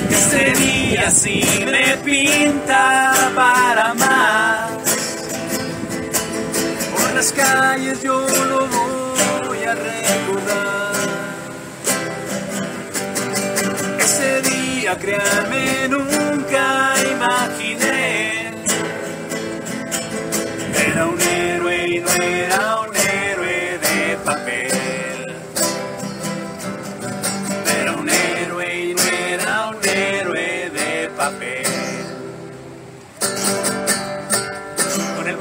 [0.10, 4.72] Ese día sí me pinta para más.
[6.98, 10.96] Por las calles yo lo voy a recordar.
[14.00, 18.52] Ese día, créanme, nunca imaginé.
[20.88, 22.95] Era un héroe y no era un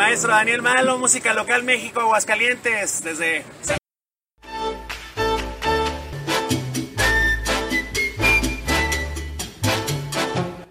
[0.05, 3.43] maestro Daniel Malo, música local México, Aguascalientes, desde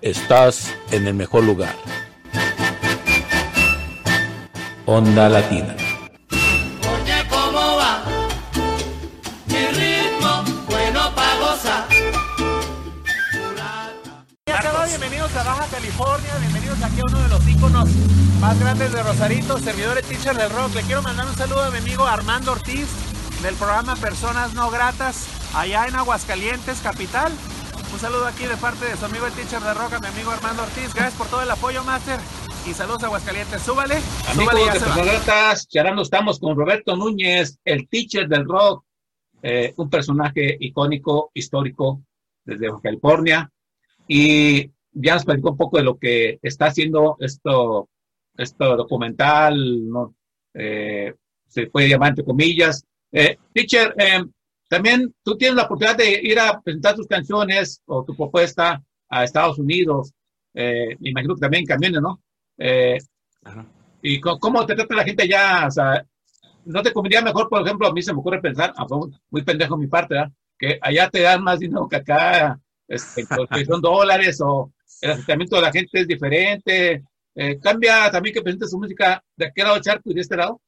[0.01, 1.75] Estás en el mejor lugar.
[4.85, 5.82] Onda Latina.
[15.43, 17.89] A Baja California, bienvenidos aquí a uno de los íconos
[18.39, 20.73] más grandes de Rosarito, servidores teacher del rock.
[20.75, 22.87] Le quiero mandar un saludo a mi amigo Armando Ortiz
[23.41, 27.31] del programa Personas No Gratas allá en Aguascalientes, capital.
[27.91, 30.31] Un saludo aquí de parte de su amigo el teacher de rock, a mi amigo
[30.31, 30.93] Armando Ortiz.
[30.93, 32.19] Gracias por todo el apoyo, Master.
[32.65, 33.61] Y saludos a Aguascalientes.
[33.61, 33.95] Súbale.
[34.29, 34.79] Amigos súbale, de.
[34.79, 38.85] Personas charlando estamos con Roberto Núñez, el teacher del rock,
[39.41, 42.01] eh, un personaje icónico, histórico
[42.45, 43.51] desde California.
[44.07, 47.89] Y ya nos platicó un poco de lo que está haciendo esto,
[48.37, 50.15] esto documental, ¿no?
[50.53, 51.13] Eh,
[51.47, 52.83] se puede llamar entre comillas.
[53.11, 54.23] Eh, teacher, eh,
[54.69, 59.23] también tú tienes la oportunidad de ir a presentar tus canciones o tu propuesta a
[59.23, 60.11] Estados Unidos.
[60.53, 62.21] Eh, me imagino que también camiones, ¿no?
[62.57, 62.97] Eh,
[64.01, 65.67] ¿Y co- cómo te trata la gente allá?
[65.67, 66.05] O sea,
[66.65, 69.09] ¿no te convendría mejor, por ejemplo, a mí se me ocurre pensar, a lo mejor
[69.29, 70.31] muy pendejo mi parte, ¿verdad?
[70.57, 74.71] que allá te dan más dinero que acá, este, porque son dólares o
[75.03, 77.03] el acercamiento de la gente es diferente?
[77.35, 80.61] Eh, ¿Cambia también que presentes su música de aquel lado charco y de este lado?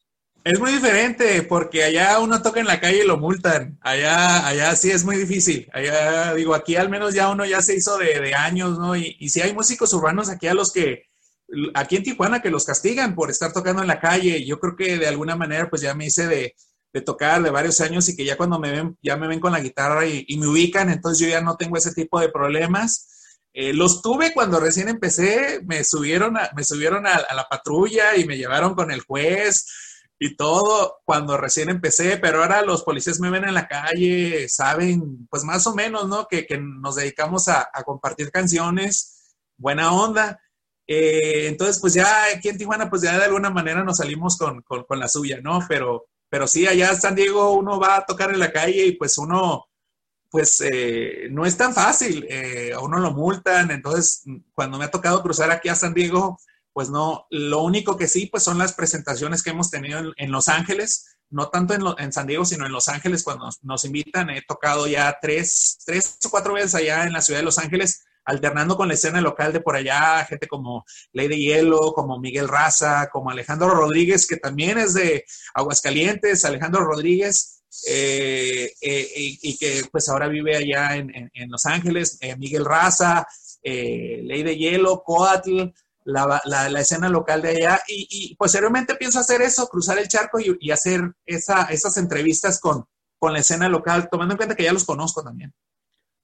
[0.44, 3.80] Es muy diferente porque allá uno toca en la calle y lo multan.
[3.82, 5.68] Allá, allá sí es muy difícil.
[5.74, 8.96] Allá, digo, aquí al menos ya uno ya se hizo de, de años, ¿no?
[8.96, 11.06] Y, y sí hay músicos urbanos aquí a los que,
[11.74, 14.46] aquí en Tijuana, que los castigan por estar tocando en la calle.
[14.46, 16.56] Yo creo que de alguna manera, pues ya me hice de,
[16.94, 19.52] de tocar de varios años y que ya cuando me ven, ya me ven con
[19.52, 23.15] la guitarra y, y me ubican, entonces yo ya no tengo ese tipo de problemas.
[23.58, 28.26] Eh, los tuve cuando recién empecé, me subieron, a, me subieron a, la patrulla y
[28.26, 29.66] me llevaron con el juez
[30.20, 35.26] y todo cuando recién empecé, pero ahora los policías me ven en la calle, saben,
[35.30, 36.28] pues más o menos, ¿no?
[36.28, 40.38] Que, que nos dedicamos a, compartir canciones, buena onda.
[40.86, 44.64] Eh, entonces, pues ya aquí en Tijuana, pues ya de alguna manera nos salimos con,
[44.64, 45.62] con, con, la suya, ¿no?
[45.70, 48.92] Pero, pero sí, allá en San Diego uno va a tocar en la calle y
[48.98, 49.68] pues uno,
[50.36, 54.22] pues eh, no es tan fácil, eh, a uno lo multan, entonces
[54.54, 56.38] cuando me ha tocado cruzar aquí a San Diego,
[56.74, 60.50] pues no, lo único que sí, pues son las presentaciones que hemos tenido en, Los
[60.50, 64.30] Ángeles, no tanto en, en, San Diego, sino en Los Ángeles cuando nos, nos, invitan.
[64.30, 68.04] He tocado ya tres, tres o cuatro veces allá en la ciudad de Los Ángeles,
[68.26, 73.08] alternando con la escena local de por allá, gente como Lady Hielo, como Miguel Raza,
[73.10, 77.55] como Alejandro Rodríguez, que también es de Aguascalientes, Alejandro Rodríguez,
[77.88, 83.28] eh, eh, y, que pues ahora vive allá en, en, Los Ángeles, eh, Miguel Raza,
[83.64, 85.72] Lady Hielo, Coatl,
[86.06, 90.40] la, la, escena local de allá y, y, posteriormente pienso hacer eso, cruzar el charco
[90.40, 92.86] y, y hacer esa, esas entrevistas con,
[93.18, 95.52] con, la escena local, tomando en cuenta que ya los conozco también.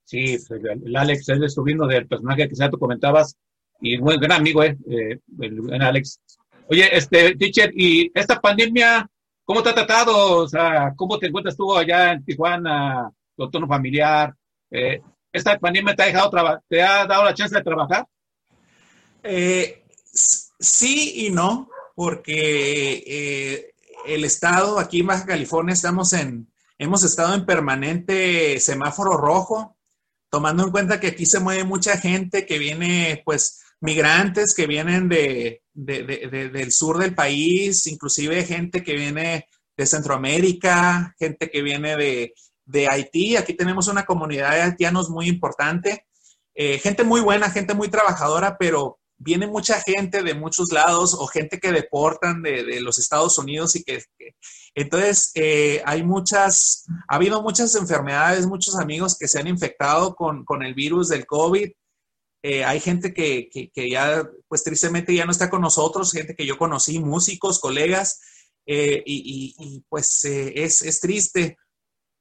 [0.05, 3.35] Sí, pues, el Alex es el sobrino del personaje que ya tú comentabas
[3.81, 6.19] y un gran amigo, eh, eh el, Alex.
[6.67, 9.09] Oye, este, teacher, ¿y esta pandemia
[9.51, 10.37] cómo te ha tratado?
[10.37, 14.33] O sea, ¿cómo te encuentras tú allá en Tijuana, tu entorno familiar?
[14.69, 18.07] Eh, ¿Esta pandemia te ha, dejado te ha dado la chance de trabajar?
[19.21, 19.83] Eh,
[20.13, 23.73] sí y no, porque eh,
[24.05, 29.75] el estado, aquí en Baja California, estamos en, hemos estado en permanente semáforo rojo,
[30.29, 35.09] tomando en cuenta que aquí se mueve mucha gente que viene, pues, migrantes que vienen
[35.09, 42.87] de, del sur del país, inclusive gente que viene de Centroamérica, gente que viene de,
[42.87, 43.35] Haití.
[43.35, 46.05] Aquí tenemos una comunidad de haitianos muy importante,
[46.55, 51.27] eh, gente muy buena, gente muy trabajadora, pero viene mucha gente de muchos lados o
[51.27, 54.03] gente que deportan de, los Estados Unidos y que,
[54.73, 60.45] entonces eh, hay muchas, ha habido muchas enfermedades, muchos amigos que se han infectado con,
[60.63, 61.71] el virus del COVID.
[62.43, 63.49] Eh, hay gente que,
[63.89, 68.19] ya, pues tristemente ya no está con nosotros, gente que yo conocí, músicos, colegas,
[68.65, 71.57] eh, y, pues es, es triste.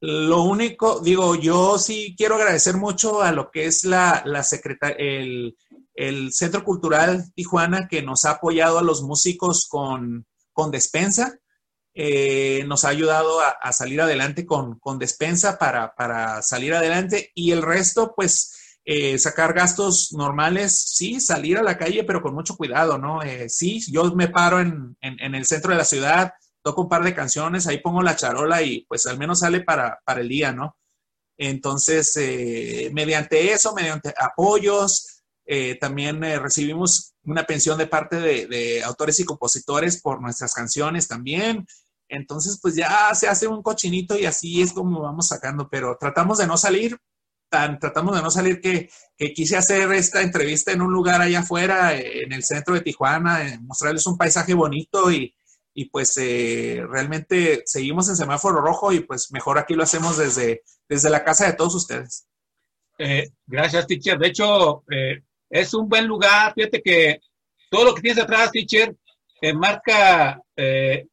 [0.01, 4.97] Lo único, digo, yo sí quiero agradecer mucho a lo que es la, la secretaria,
[4.99, 5.57] el,
[6.01, 10.27] el Centro Cultural Tijuana que nos ha apoyado a los músicos con,
[10.71, 11.39] despensa.
[11.93, 18.15] Eh, nos ha ayudado a, salir adelante con, despensa para, salir adelante y el resto,
[18.15, 23.23] pues, eh, sacar gastos normales, sí, salir a la calle, pero con mucho cuidado, ¿no?
[23.23, 27.15] Eh, sí, yo me paro en, el centro de la ciudad, toco un par de
[27.15, 30.77] canciones, ahí pongo la charola y pues al menos sale para, para el día, ¿no?
[31.39, 32.15] Entonces,
[32.93, 35.21] mediante eso, mediante apoyos,
[35.53, 41.09] eh, también eh, recibimos una pensión de parte de, autores y compositores por nuestras canciones
[41.09, 41.67] también.
[42.09, 46.39] Entonces, pues ya se hace un cochinito y así es como vamos sacando, pero tratamos
[46.39, 46.97] de no salir,
[47.51, 48.89] tratamos de no salir que,
[49.35, 53.59] quise hacer esta entrevista en un lugar allá afuera, eh, en el centro de Tijuana,
[53.63, 55.35] mostrarles un paisaje bonito y,
[55.91, 61.25] pues realmente seguimos en semáforo rojo y pues mejor aquí lo hacemos desde, desde la
[61.25, 62.27] casa de todos ustedes.
[63.47, 64.19] gracias, teacher.
[64.19, 64.85] De hecho,
[65.49, 66.53] es un buen lugar.
[66.55, 67.21] Fíjate que
[67.71, 68.95] todo lo que tienes atrás, teacher,
[69.41, 71.07] enmarca eh,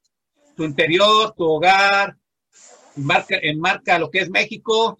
[0.55, 2.15] tu interior, tu hogar,
[2.95, 4.97] enmarca lo que es México,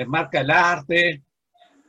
[0.00, 1.22] enmarca el arte,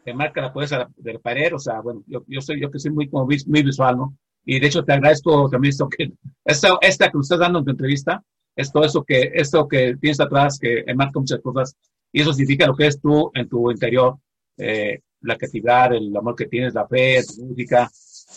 [0.05, 1.53] enmarca la poesía del pared.
[1.53, 4.17] O sea, bueno, yo, soy yo que soy muy, muy visual, ¿no?
[4.45, 6.11] Y de hecho te agradezco también esto que,
[6.45, 8.23] esta, esta que estás dando en tu entrevista,
[8.55, 11.75] es todo eso que, esto que tienes atrás, que enmarca muchas cosas,
[12.11, 14.17] y eso significa lo que es tú en tu interior.
[14.57, 17.89] Eh, la creatividad, el amor que tienes, la fe, tu música,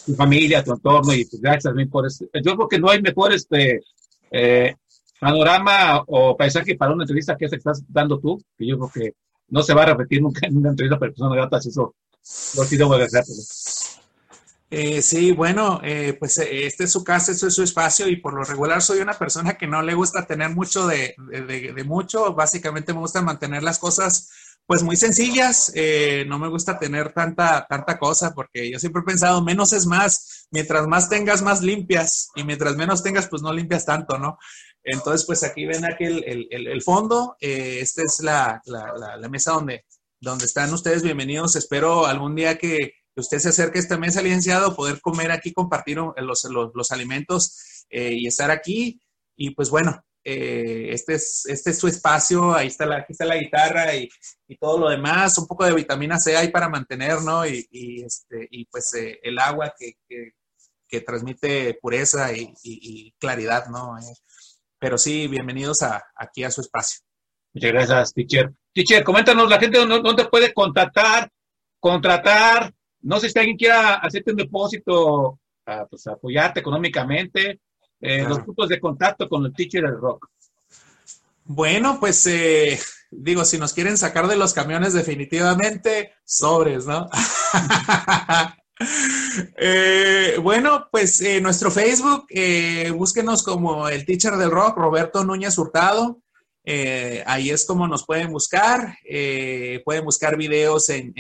[0.07, 2.27] tu familia, tu entorno, y pues gracias también por eso.
[2.43, 3.81] Yo creo que no hay mejor este,
[4.31, 4.75] eh,
[5.21, 8.91] panorama o paisaje para una entrevista que esta que estás dando tú, que yo creo
[8.93, 9.15] que
[9.51, 11.95] no se va a repetir nunca en una entrevista para personas gratas, eso
[12.57, 12.99] lo sido muy
[14.73, 18.17] eh, sí, bueno, eh, pues eh, este es su casa, este es su espacio y
[18.17, 21.17] por lo regular soy una persona que no le gusta tener mucho de
[21.85, 24.31] mucho, básicamente me gusta mantener las cosas
[24.71, 25.73] pues muy sencillas.
[25.75, 29.85] Eh, no me gusta tener tanta, tanta cosa porque yo siempre he pensado, menos es
[29.85, 30.47] más.
[30.53, 32.31] Mientras más tengas, más limpias.
[32.37, 34.39] Y mientras menos tengas, pues no limpias tanto, ¿no?
[34.83, 37.37] Entonces, pues aquí ven aquí el, el, fondo.
[37.41, 39.85] Eh, esta es la, la, la, mesa donde,
[40.21, 41.57] donde están ustedes bienvenidos.
[41.57, 45.99] Espero algún día que usted se acerque a esta mesa, licenciado, poder comer aquí, compartir
[45.99, 49.01] los, los, los alimentos eh, y estar aquí.
[49.37, 53.25] Y pues bueno, eh, este, es, este es su espacio, ahí está la, aquí está
[53.25, 54.09] la guitarra y,
[54.59, 57.47] todo lo demás, un poco de vitamina C ahí para mantener, ¿no?
[57.47, 63.97] Y, este, y pues eh, el agua que, que, transmite pureza y, claridad, ¿no?
[64.81, 67.01] Pero sí, bienvenidos a, aquí a su espacio.
[67.53, 68.51] Muchas gracias, teacher.
[68.73, 71.31] Teacher, coméntanos, la gente dónde, puede contactar,
[71.79, 75.39] contratar, no sé si alguien quiera hacerte un depósito,
[75.91, 77.61] pues apoyarte económicamente,
[78.01, 80.29] eh, los puntos de contacto con el teacher del rock.
[81.45, 82.79] Bueno, pues eh,
[83.11, 87.07] digo, si nos quieren sacar de los camiones definitivamente, sobres, ¿no?
[89.57, 92.27] Eh, bueno, pues nuestro Facebook,
[92.95, 96.23] búsquenos como el teacher del rock, Roberto Núñez Hurtado.
[97.27, 98.97] ahí es como nos pueden buscar.
[99.85, 101.13] pueden buscar videos en,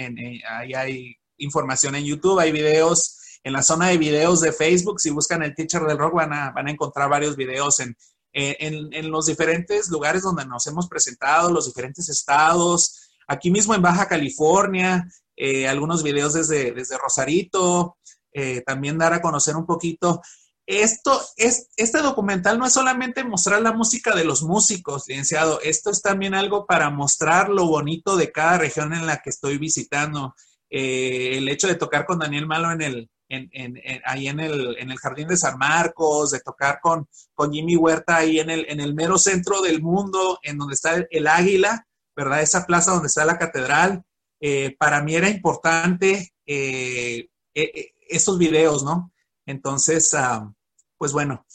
[0.48, 5.10] ahí hay información en YouTube, hay videos en la zona de videos de Facebook, si
[5.10, 7.96] buscan el Teacher del Rock, van a, van a encontrar varios videos en,
[8.32, 14.06] en, los diferentes lugares donde nos hemos presentado, los diferentes estados, aquí mismo en Baja
[14.06, 15.08] California,
[15.42, 17.96] eh, algunos videos desde, desde Rosarito,
[18.30, 20.20] eh, también dar a conocer un poquito.
[20.66, 25.90] Esto es, este documental no es solamente mostrar la música de los músicos, licenciado, esto
[25.90, 30.34] es también algo para mostrar lo bonito de cada región en la que estoy visitando.
[30.68, 34.90] Eh, el hecho de tocar con Daniel Malo en el, en, ahí en el, en
[34.90, 38.80] el Jardín de San Marcos, de tocar con, con Jimmy Huerta ahí en el, en
[38.80, 42.42] el mero centro del mundo, en donde está el, Águila, ¿verdad?
[42.42, 44.04] Esa plaza donde está la catedral.
[44.40, 49.12] Eh, para mí era importante eh, eh, estos videos, ¿no?
[49.44, 50.50] Entonces, ah,
[50.96, 51.46] pues bueno,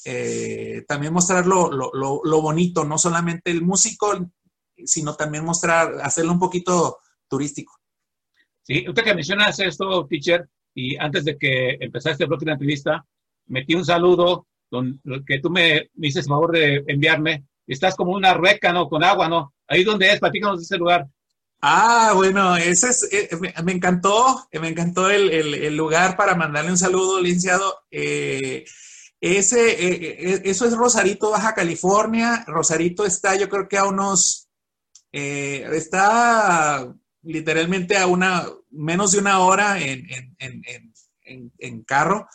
[0.88, 4.32] también mostrar lo, bonito, no solamente el músico,
[4.86, 7.74] sino también mostrar, hacerlo un poquito turístico.
[8.64, 13.06] Sí, usted que mencionas esto, teacher, y antes de que empezara este bloque de entrevista,
[13.48, 17.46] metí un saludo don, que tú me, me hiciste favor de enviarme.
[17.68, 18.90] Estás como una rueca, ¿no?
[18.90, 19.54] Con agua, ¿no?
[19.68, 21.08] Ahí donde es, platícanos de ese lugar.
[21.62, 23.30] Ah, bueno, ese es, eh,
[23.64, 27.80] me, encantó, me encantó el, lugar para mandarle un saludo, licenciado.
[27.90, 28.66] Eh,
[29.20, 32.44] ese, eh, eh, eso es Rosarito, Baja California.
[32.48, 34.48] Rosarito está, yo creo que a unos,
[35.12, 36.94] eh, está
[37.24, 40.06] literalmente a una, menos de una hora en,
[40.40, 42.28] en- carro.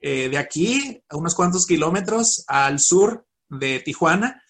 [0.00, 4.42] Eh, de aquí, a unos cuantos kilómetros al sur de Tijuana.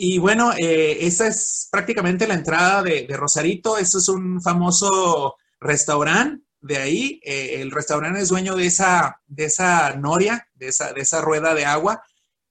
[0.00, 3.78] Y bueno, eh, esa es prácticamente la entrada de, Rosarito.
[3.78, 7.20] Eso es un famoso restaurante de ahí.
[7.24, 11.52] Eh, el restaurante es dueño de esa, de esa noria, de esa, de esa rueda
[11.52, 12.00] de agua.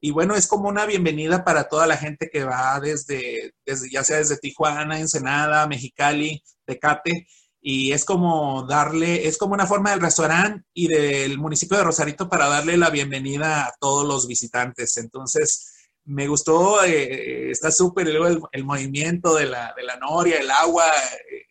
[0.01, 4.03] Y bueno, es como una bienvenida para toda la gente que va desde, desde ya
[4.03, 7.27] sea desde Tijuana, Ensenada, Mexicali, Tecate.
[7.61, 12.27] Y es como darle, es como una forma del restaurante y del municipio de Rosarito
[12.27, 14.97] para darle la bienvenida a todos los visitantes.
[14.97, 15.76] Entonces,
[16.07, 20.85] me gustó, eh, está súper, el, el movimiento de la, de la noria, el agua,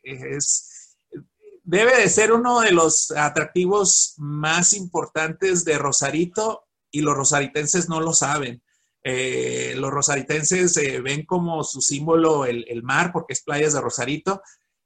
[0.03, 0.97] eh, es,
[1.63, 8.01] debe de ser uno de los atractivos más importantes de Rosarito y los rosaritenses no
[8.01, 8.63] lo saben.
[9.03, 13.81] Eh, los rosaritenses eh, ven como su símbolo el, el, mar porque es playas de
[13.81, 14.43] Rosarito,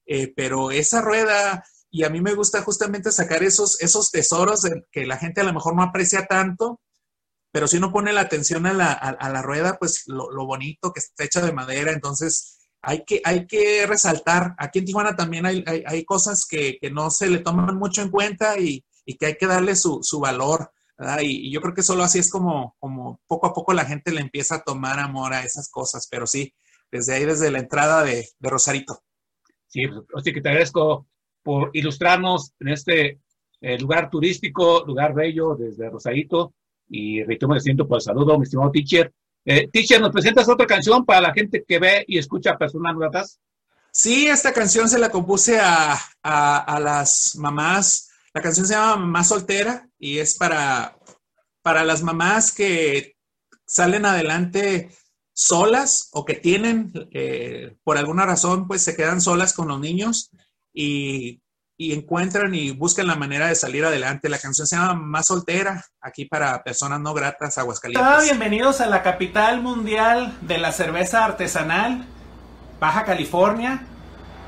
[0.07, 5.07] eh, pero esa rueda, y a mí me gusta justamente sacar esos, esos tesoros que
[5.07, 6.81] la gente a lo mejor no aprecia tanto,
[7.53, 10.93] pero si uno pone la atención a la, a, la rueda, pues lo, lo, bonito
[10.93, 14.55] que está hecha de madera, entonces hay que, hay que resaltar.
[14.59, 18.03] Aquí en Tijuana también hay, hay, hay cosas que, que, no se le toman mucho
[18.03, 20.71] en cuenta y, y que hay que darle su, su valor.
[21.23, 24.21] Y, yo creo que solo así es como, como poco a poco la gente le
[24.21, 26.55] empieza a tomar amor a esas cosas, pero sí,
[26.91, 29.03] desde ahí, desde la entrada de, de Rosarito.
[29.67, 29.83] Sí,
[30.15, 31.07] así que te agradezco
[31.43, 33.21] por ilustrarnos en este
[33.61, 36.55] eh, lugar turístico, lugar bello desde Rosarito
[36.91, 39.13] y reitero me siento por el saludo, mi estimado teacher.
[39.45, 43.41] Eh, teacher, ¿nos presentas otra canción para la gente que ve y escucha personas nuevas?
[43.93, 48.11] Sí, esta canción se la compuse a, a, a, las mamás.
[48.35, 50.97] La canción se llama Mamá Soltera y es para,
[51.63, 53.17] para las mamás que
[53.67, 54.91] salen adelante
[55.33, 60.31] solas o que tienen, eh, por alguna razón, pues se quedan solas con los niños
[60.73, 61.41] y
[61.81, 64.29] y encuentran y buscan la manera de salir adelante.
[64.29, 68.07] La canción se llama Más Soltera, aquí para personas no gratas, Aguascalientes.
[68.07, 72.05] Hola, bienvenidos a la capital mundial de la cerveza artesanal,
[72.79, 73.81] Baja California.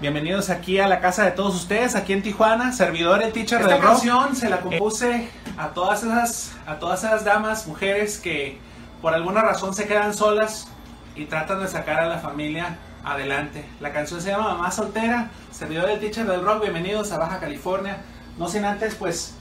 [0.03, 3.72] Bienvenidos aquí a la casa de todos ustedes, aquí en Tijuana, servidor el teacher Esta
[3.72, 8.59] del canción se la compuse a todas esas a todas esas damas, mujeres que
[9.01, 10.68] por alguna razón se quedan solas
[11.16, 13.64] y tratan de sacar a la familia adelante.
[13.80, 17.98] La canción se llama Mamá Soltera, servidor del Teacher del Rock, bienvenidos a Baja California.
[18.38, 19.34] No sin antes, pues,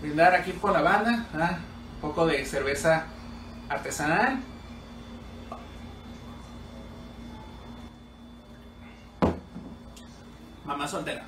[0.00, 3.06] brindar aquí con la banda, un poco de cerveza
[3.68, 4.40] artesanal.
[10.64, 11.24] Mamá Soltera.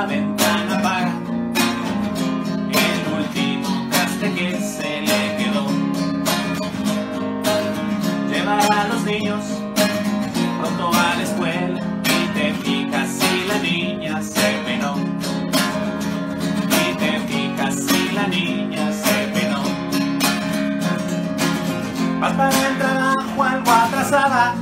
[0.00, 1.12] La ventana para
[2.84, 5.66] el último traste que se le quedó.
[8.30, 9.44] Llevar a los niños
[10.58, 14.94] pronto a la escuela y te fijas si la niña se penó.
[16.82, 19.62] Y te fijas si la niña se penó.
[22.20, 24.54] Vas para el trabajo algo atrasada.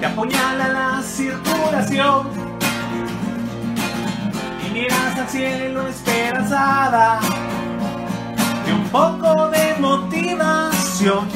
[0.00, 2.45] Te apuñala la circulación
[4.76, 7.20] miras al cielo esperanzada
[8.66, 11.28] de un poco de motivación.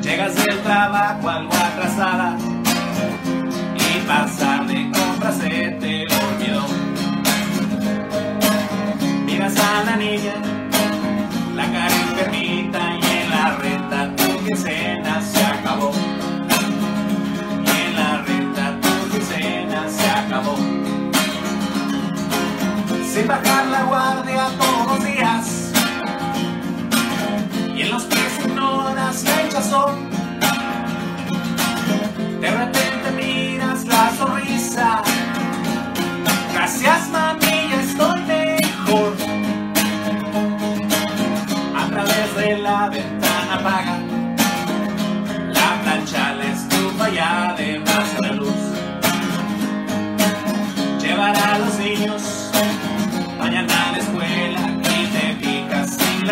[0.00, 2.38] Llegas del trabajo algo atrasada
[3.76, 6.64] y pasar de compras se te olvidó.
[9.26, 10.34] Miras a la niña,
[11.54, 16.07] la cara enfermita y en la renta tu quincena se acabó.
[23.08, 25.72] Sin bajar la guardia todos los días.
[27.74, 30.10] Y en los pies ignoras la hinchazón.
[32.40, 35.02] De repente miras la sonrisa.
[36.52, 39.12] Gracias mami, ya estoy mejor.
[41.76, 43.96] A través de la ventana apaga.
[45.56, 47.47] La plancha, la estufa ya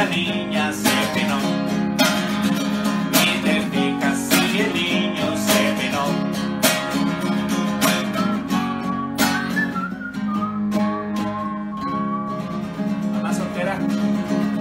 [0.08, 1.38] niña se peinó.
[3.12, 6.06] Y te fijas si el niño se peinó.
[13.12, 13.78] Mamá soltera,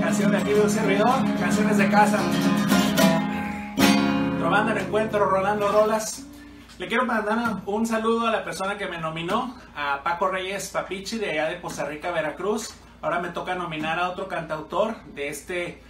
[0.02, 2.20] canción de aquí de un servidor, canciones de casa.
[4.42, 6.24] Robando el encuentro, Rolando Rolas.
[6.78, 11.18] Le quiero mandar un saludo a la persona que me nominó, a Paco Reyes Papichi
[11.18, 12.74] de allá de Poza Rica, Veracruz.
[13.02, 15.82] Ahora me toca nominar a otro cantautor de este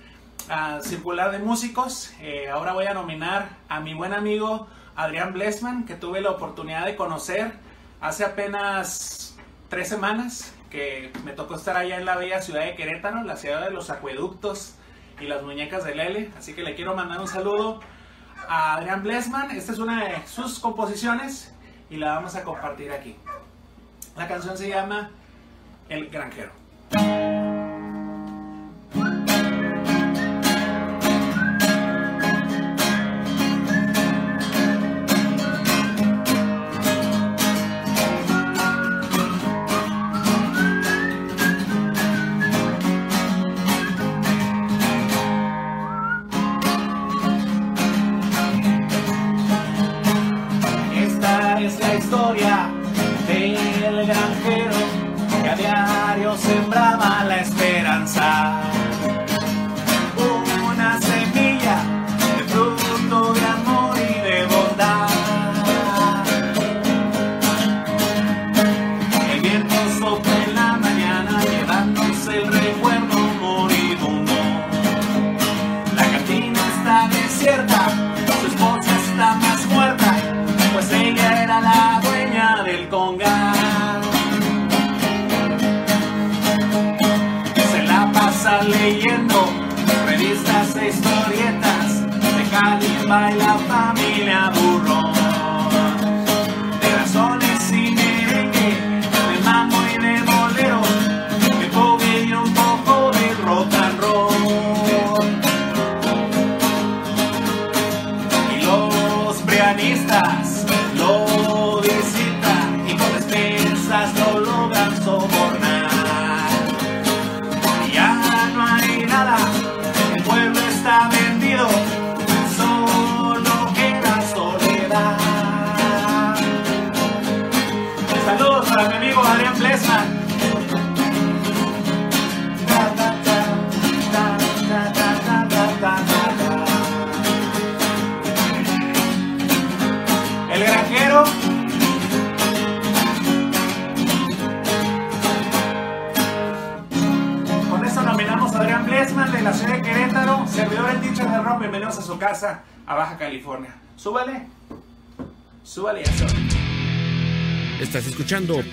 [0.49, 2.11] ah, circular de músicos.
[2.19, 6.85] Eh, ahora voy a nominar a mi buen amigo Adrián Blesman, que tuve la oportunidad
[6.85, 7.53] de conocer
[8.01, 9.35] hace apenas
[9.69, 13.63] tres semanas, que me tocó estar allá en la bella ciudad de Querétaro, la ciudad
[13.63, 14.75] de los acueductos
[15.19, 16.31] y las muñecas de Lele.
[16.37, 17.79] Así que le quiero mandar un saludo
[18.47, 19.51] a Adrián Blesman.
[19.51, 21.53] Esta es una de sus composiciones
[21.89, 23.15] y la vamos a compartir aquí.
[24.15, 25.11] La canción se llama
[25.89, 26.64] El Granjero.
[26.91, 27.34] Thank you.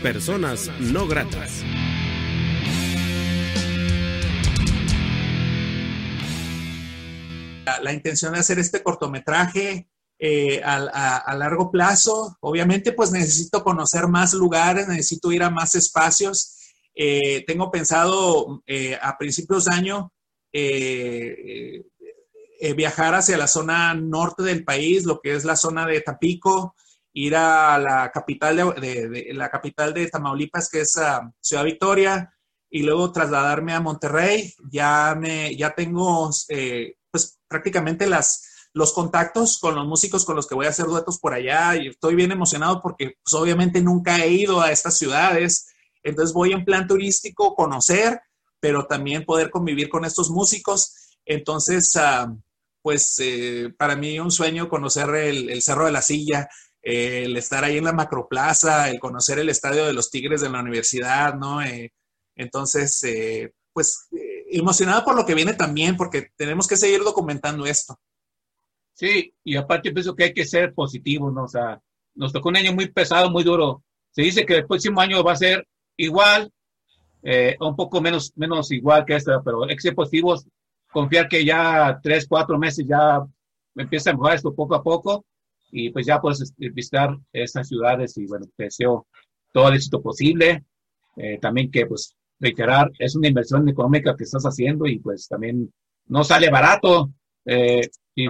[0.03, 1.63] Personas No Gratas.
[7.81, 9.89] la, intención de hacer este cortometraje
[10.19, 12.37] eh, a, largo plazo.
[12.41, 16.59] Obviamente, pues necesito conocer más lugares, necesito ir a más espacios.
[16.95, 20.13] Eh, tengo pensado eh, a principios de año
[22.77, 26.75] viajar hacia la zona norte del país, lo que es la zona de Tampico,
[27.15, 31.65] ir a la capital de, de- de- la capital de Tamaulipas, que es ah, Ciudad
[31.65, 32.33] Victoria,
[32.71, 34.55] y luego trasladarme a Monterrey.
[34.71, 40.47] Ya me, ya tengo eh, pues prácticamente las, los contactos con los músicos con los
[40.47, 44.25] que voy a hacer duetos por allá y estoy bien emocionado porque pues, obviamente nunca
[44.25, 45.69] he ido a estas ciudades,
[46.03, 48.21] entonces voy en plan turístico, conocer,
[48.61, 50.95] pero también poder convivir con estos músicos.
[51.27, 52.35] Entonces, ah,
[52.81, 56.49] pues eh, para mí un sueño conocer el, el Cerro de la Silla,
[56.83, 60.61] el estar ahí en la Macroplaza, el conocer el estadio de los Tigres de la
[60.61, 61.63] universidad, ¿no?
[61.63, 61.93] Eh,
[62.35, 67.67] entonces, eh, pues eh, emocionado por lo que viene también, porque tenemos que seguir documentando
[67.67, 67.99] esto.
[68.95, 71.45] Sí, y aparte pienso que hay que ser positivos, ¿no?
[71.45, 71.81] O sea,
[72.15, 73.83] nos tocó un año muy pesado, muy duro.
[74.11, 75.67] Se dice que el próximo año va a ser
[75.97, 76.53] igual,
[77.23, 80.47] eh, un poco menos, menos igual que este, pero hay que ser positivos,
[80.91, 83.25] confiar que ya tres, cuatro meses ya
[83.77, 85.25] empieza a mejorar esto poco a poco
[85.73, 89.07] y pues ya puedes este, visitar estas ciudades y bueno, te deseo
[89.53, 90.65] todo el éxito posible.
[91.17, 95.73] Eh, también que pues reiterar, es una inversión económica que estás haciendo y pues también
[96.07, 97.11] no sale barato.
[97.47, 97.81] Eh,
[98.15, 98.27] y,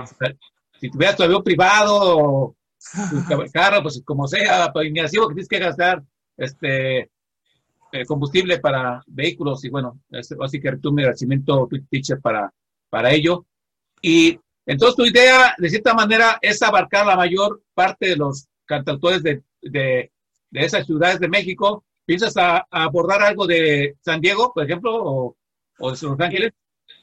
[0.80, 2.56] si tuvieras tu avión privado o
[3.10, 6.02] tu carro, pues como sea, pues así que tienes que gastar,
[6.36, 7.10] este,
[7.92, 12.52] eh, combustible para vehículos y bueno, así que tu agradecimiento, teacher, para,
[12.88, 13.46] para ello.
[14.00, 19.22] Y entonces tu idea, de cierta manera, es abarcar la mayor parte de los cantautores
[19.22, 20.10] de, de,
[20.52, 21.84] esas ciudades de México.
[22.04, 25.36] ¿Piensas a, abordar algo de San Diego, por ejemplo, o,
[25.78, 26.52] o de Los Ángeles?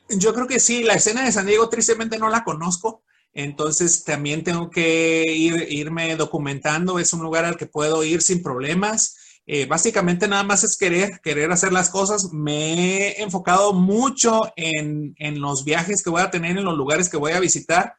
[0.10, 3.04] Yo creo que sí, la escena de San Diego tristemente no la conozco,
[3.34, 8.42] entonces también tengo que ir, irme documentando, es un lugar al que puedo ir sin
[8.42, 9.18] problemas.
[9.52, 12.32] Eh, básicamente nada más es querer, querer hacer las cosas.
[12.32, 12.76] Me
[13.18, 17.18] he enfocado mucho en, en, los viajes que voy a tener, en los lugares que
[17.18, 17.96] voy a visitar,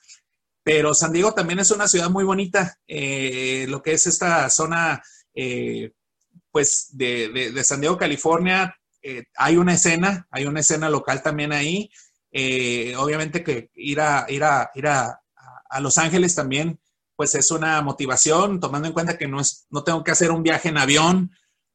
[0.62, 2.78] pero San Diego también es una ciudad muy bonita.
[2.86, 5.03] Eh, lo que es esta zona,
[5.34, 5.90] eh,
[6.53, 8.76] pues, de, de, de, San Diego, California,
[9.34, 11.90] hay una escena, hay una escena local también ahí.
[12.96, 15.20] obviamente que ir a, ir a, ir a,
[15.68, 16.78] a Los Ángeles también
[17.16, 20.42] pues es una motivación, tomando en cuenta que no, es, no tengo que hacer un
[20.42, 21.30] viaje en avión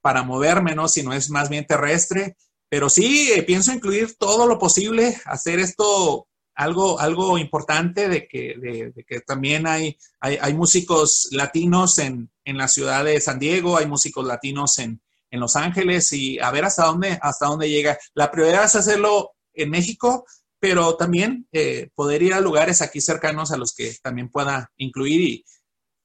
[0.05, 0.87] para moverme, ¿no?
[0.87, 2.37] Sino es más bien terrestre.
[2.69, 8.53] Pero sí, eh, pienso incluir todo lo posible, hacer esto algo, algo importante de que,
[8.55, 13.87] de, que también hay, hay, músicos latinos en, en, la ciudad de San Diego, hay
[13.87, 15.01] músicos latinos en,
[15.31, 17.97] en Los Ángeles y a ver hasta dónde, hasta dónde llega.
[18.13, 20.27] La prioridad es hacerlo en México,
[20.59, 25.21] pero también eh, poder ir a lugares aquí cercanos a los que también pueda incluir
[25.21, 25.45] y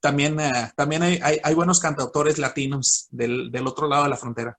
[0.01, 4.59] también, eh, también hay, hay, buenos cantautores latinos del, del, otro lado de la frontera.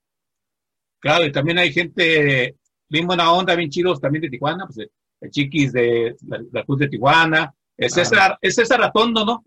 [0.99, 4.87] Claro, y también hay gente bien buena onda, bien chidos también de Tijuana, pues
[5.21, 6.15] el Chiquis de
[6.51, 9.45] la, Cruz de Tijuana, es César, es César Atondo, ¿no?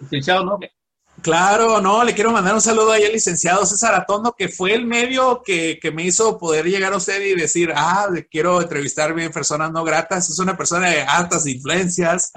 [0.00, 0.58] Licenciado, ¿no?
[1.22, 4.86] Claro, no, le quiero mandar un saludo ahí al licenciado César Atondo, que fue el
[4.86, 9.32] medio que, que, me hizo poder llegar a usted y decir, ah, quiero entrevistarme en
[9.32, 10.30] personas no gratas.
[10.30, 12.32] Es una persona de altas influencias.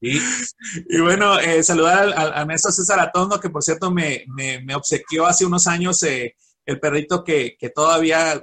[0.00, 5.26] Y, bueno, eh, saludar al, al, maestro César Atondo, que por cierto me, me, obsequió
[5.26, 6.34] hace unos años eh,
[6.66, 8.34] el perrito que, que todavía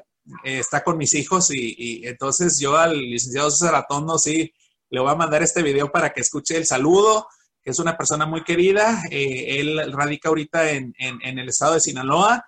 [0.43, 1.51] eh, está con mis hijos.
[1.51, 4.53] Y, entonces yo al licenciado César Atondo, sí,
[4.89, 7.27] le voy a mandar este video para que escuche el saludo
[7.61, 9.03] que es una persona muy querida.
[9.11, 12.45] Eh, él radica ahorita en, en, el estado de Sinaloa.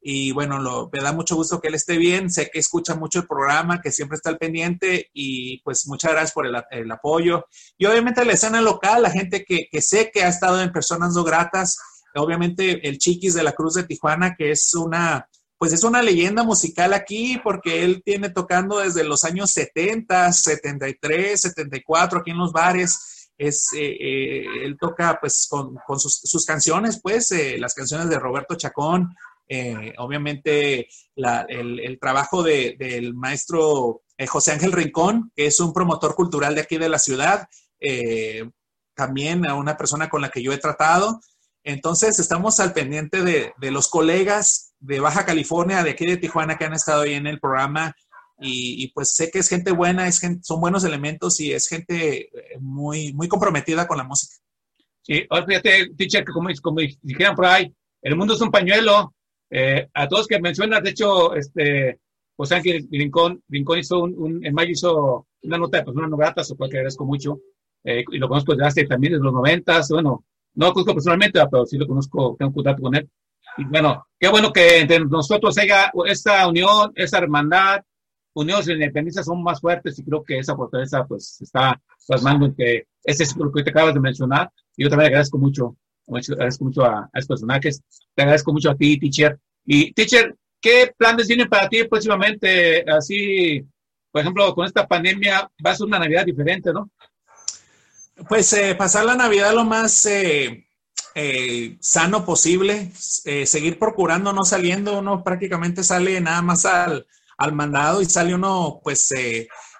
[0.00, 2.30] Y bueno, lo, me da mucho gusto que él esté bien.
[2.30, 5.10] Sé que escucha mucho el programa, que siempre está al pendiente.
[5.12, 7.46] Y pues muchas gracias por el, el apoyo.
[7.76, 11.14] Y obviamente la escena local, la gente que, que, sé que ha estado en Personas
[11.14, 11.78] No Gratas.
[12.14, 15.28] Obviamente el Chiquis de la Cruz de Tijuana, que es una,
[15.58, 21.40] pues es una leyenda musical aquí porque él tiene tocando desde los años 70, 73,
[21.40, 26.44] 74 aquí en los bares es, eh, eh, él toca pues con, con sus, sus,
[26.44, 29.14] canciones, pues eh, las canciones de Roberto Chacón,
[29.48, 36.14] eh, obviamente el, trabajo de, del maestro eh, José Ángel Rincón, que es un promotor
[36.14, 37.48] cultural de aquí de la ciudad,
[38.94, 41.20] también a una persona con la que yo he tratado.
[41.62, 46.64] Entonces estamos al pendiente de, los colegas de Baja California, de aquí de Tijuana, que
[46.64, 47.94] han estado ahí en el programa
[48.40, 52.20] y, pues sé que es gente buena, es gente, son buenos elementos y es gente
[52.26, 54.36] eh, muy, muy comprometida con la música.
[55.02, 59.14] Sí, ahora fíjate, teacher, que como, como dijeron por ahí, el mundo es un pañuelo.
[59.50, 62.00] Eh, a todos que mencionas, de hecho, este,
[62.36, 66.16] José Ángel Rincón, Rincón hizo un, un, en mayo hizo una nota de personas no
[66.16, 67.40] gratas, o cual que agradezco mucho,
[67.84, 70.24] eh, y lo conozco desde hace también desde los noventas, bueno,
[70.54, 73.08] no lo conozco personalmente, pero sí lo conozco, tengo contacto con él.
[73.56, 77.80] Y bueno, qué bueno que entre nosotros haya esa unión, esa hermandad,
[78.34, 82.54] unidos y independencia son más fuertes y creo que esa fortaleza pues está plasmando en
[82.54, 84.50] que ese es lo que te acabas de mencionar.
[84.76, 85.76] Y yo también agradezco mucho,
[86.16, 87.82] agradezco mucho a, a personajes,
[88.14, 89.38] te agradezco mucho a ti, teacher.
[89.64, 92.84] Y teacher, ¿qué planes tienen para ti próximamente?
[92.90, 93.64] Así,
[94.10, 96.90] por ejemplo, con esta pandemia va a ser una Navidad diferente, ¿no?
[98.28, 100.66] Pues eh, pasar la Navidad lo más eh,
[101.14, 107.06] eh, sano posible, seguir procurando no saliendo, uno prácticamente sale nada más al,
[107.36, 109.14] al mandado y sale uno pues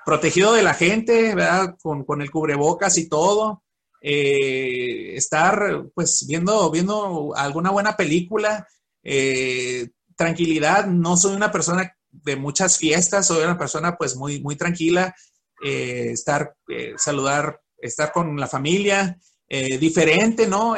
[0.04, 1.76] protegido de la gente, ¿verdad?
[1.82, 3.62] Con, con el cubrebocas y todo.
[4.00, 8.66] Eh, estar pues viendo, viendo alguna buena película,
[9.02, 14.56] eh, tranquilidad, no soy una persona de muchas fiestas, soy una persona pues muy, muy
[14.56, 15.14] tranquila,
[15.62, 16.54] eh, estar,
[16.96, 19.18] saludar, estar con la familia,
[19.80, 20.74] diferente, ¿no?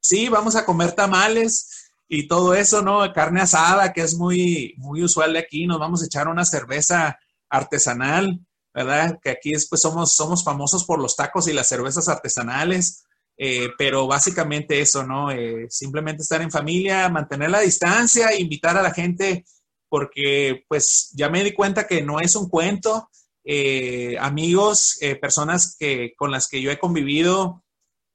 [0.00, 3.12] sí, vamos a comer tamales, y todo eso, ¿no?
[3.12, 7.18] Carne asada, que es muy, muy usual de aquí, nos vamos a echar una cerveza
[7.48, 8.40] artesanal,
[8.74, 9.18] ¿verdad?
[9.22, 13.04] Que aquí pues somos, somos famosos por los tacos y las cervezas artesanales,
[13.36, 15.30] eh, pero básicamente eso, ¿no?
[15.30, 19.44] Eh, simplemente estar en familia, mantener la distancia, invitar a la gente,
[19.88, 23.08] porque pues ya me di cuenta que no es un cuento,
[23.44, 27.62] eh, amigos, personas que, con las que yo he convivido,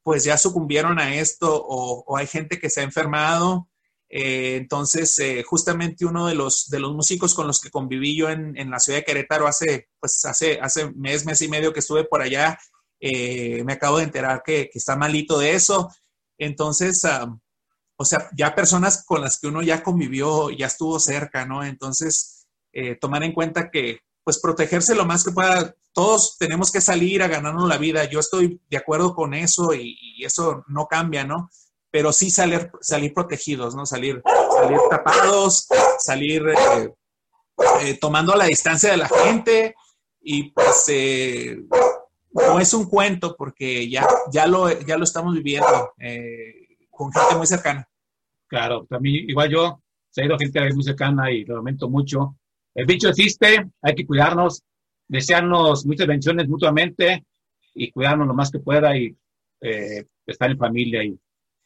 [0.03, 3.69] pues ya sucumbieron a esto o, o hay gente que se ha enfermado
[4.09, 8.29] Eh, entonces, eh, justamente uno de los, de los músicos con los que conviví yo
[8.29, 11.79] en, en, la ciudad de Querétaro hace, pues hace, hace mes, mes y medio que
[11.79, 12.57] estuve por allá,
[12.99, 15.91] eh, me acabo de enterar que, que, está malito de eso.
[16.39, 17.39] Entonces, um,
[17.97, 21.63] o sea, ya personas con las que uno ya convivió, ya estuvo cerca, ¿no?
[21.63, 22.47] Entonces,
[23.01, 25.75] tomar en cuenta que, pues, protegerse lo más que pueda.
[25.93, 28.05] Todos tenemos que salir a ganarnos la vida.
[28.05, 31.49] Yo estoy de acuerdo con eso y eso no cambia, ¿no?
[31.91, 33.85] Pero sí salir, salir protegidos, ¿no?
[33.85, 34.21] Salir,
[34.51, 35.67] salir tapados,
[35.99, 36.93] salir eh,
[37.81, 39.75] eh, tomando la distancia de la gente
[40.21, 41.61] y pues eh,
[42.31, 47.35] no es un cuento porque ya, ya, lo, ya lo estamos viviendo eh, con gente
[47.35, 47.87] muy cercana.
[48.47, 52.37] Claro, también igual yo, se ha ido gente muy cercana y lo lamento mucho.
[52.73, 54.63] El bicho existe, hay que cuidarnos,
[55.07, 57.25] desearnos muchas bendiciones mutuamente
[57.73, 59.15] y cuidarnos lo más que pueda y
[60.25, 61.19] estar en familia y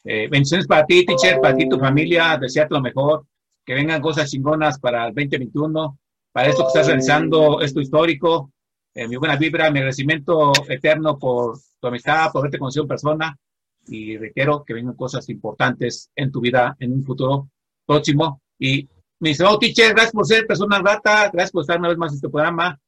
[0.04, 3.26] eh, bendiciones para ti, teacher, para ti, tu familia, desearte lo mejor,
[3.64, 5.98] que vengan cosas chingonas para el 2021,
[6.32, 8.52] para esto que estás realizando, esto histórico,
[8.94, 13.38] eh, mi buena vibra, mi agradecimiento eterno por tu amistad, por haberte conocido en persona
[13.86, 17.50] y requiero que vengan cosas importantes en tu vida en un futuro
[17.86, 18.40] próximo.
[18.58, 18.88] Y
[19.20, 22.16] mi estimado teacher, gracias por ser persona rata, gracias por estar una vez más en
[22.16, 22.78] este programa.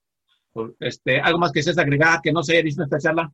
[0.52, 3.32] Por, este, algo más que seas agregar, que no se haya visto en esta charla.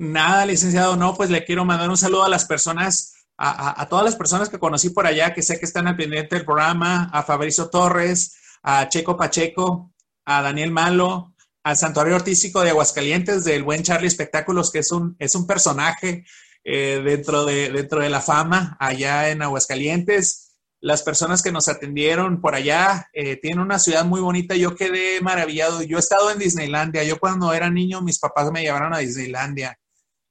[0.00, 4.16] Nada, licenciado, no, pues le quiero mandar un saludo a las personas, a, todas las
[4.16, 7.68] personas que conocí por allá, que sé que están al pendiente del programa, a Fabricio
[7.68, 9.92] Torres, a Checo Pacheco,
[10.24, 15.16] a Daniel Malo, al Santuario Artístico de Aguascalientes, del buen Charlie Espectáculos, que es un,
[15.18, 16.24] es un personaje
[16.64, 20.56] eh, dentro, de, dentro de la fama allá en Aguascalientes.
[20.80, 24.56] Las personas que nos atendieron por allá eh, tienen una ciudad muy bonita.
[24.56, 25.82] Yo quedé maravillado.
[25.82, 27.04] Yo he estado en Disneylandia.
[27.04, 29.76] Yo cuando era niño, mis papás me llevaron a Disneylandia.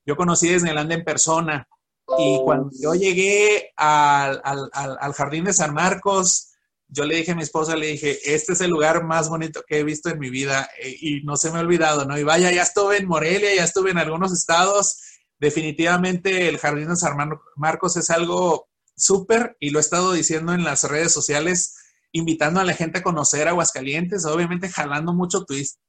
[0.09, 1.67] Yo conocí Disneylandia en persona
[2.17, 6.49] y cuando yo llegué al, al, al, Jardín de San Marcos,
[6.87, 9.77] yo le dije a mi esposa, le dije, este es el lugar más bonito que
[9.77, 12.17] he visto en mi vida eh, y no se me ha olvidado, ¿no?
[12.17, 14.99] Y vaya, ya estuve en Morelia, ya estuve en algunos estados.
[15.37, 17.15] Definitivamente el Jardín de San
[17.55, 21.75] Marcos es algo súper y lo he estado diciendo en las redes sociales,
[22.13, 25.45] invitando a la gente a conocer Aguascalientes, obviamente jalando mucho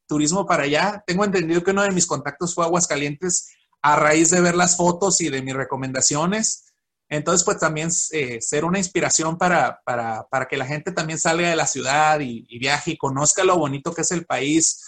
[0.06, 1.02] turismo para allá.
[1.06, 5.20] Tengo entendido que uno de mis contactos fue Aguascalientes a raíz de ver las fotos
[5.20, 6.66] y de mis recomendaciones.
[7.08, 11.50] Entonces, pues también eh, ser una inspiración para, para, para, que la gente también salga
[11.50, 14.84] de la ciudad y, viaje y conozca lo bonito que es el país.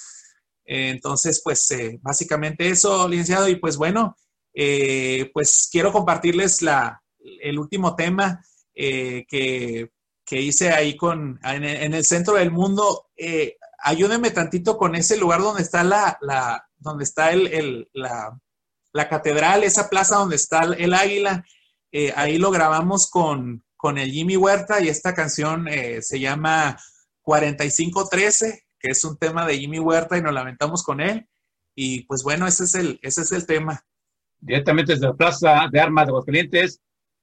[0.65, 3.49] Eh, entonces, pues eh, básicamente eso, licenciado.
[3.49, 4.17] Y pues bueno,
[4.55, 9.91] pues quiero compartirles la, el último tema que,
[10.25, 13.09] que, hice ahí con, en, en, el centro del mundo.
[13.79, 18.39] ayúdenme tantito con ese lugar donde está la, la donde está el, el la,
[18.93, 21.45] la catedral, esa plaza donde está el águila,
[21.91, 26.79] eh, ahí lo grabamos con, con, el Jimmy Huerta y esta canción eh, se llama
[27.23, 31.27] 4513, que es un tema de Jimmy Huerta y nos lamentamos con él.
[31.75, 33.85] Y pues bueno, ese es el, ese es el tema.
[34.41, 36.81] Directamente desde la Plaza de Armas de Aguascalientes.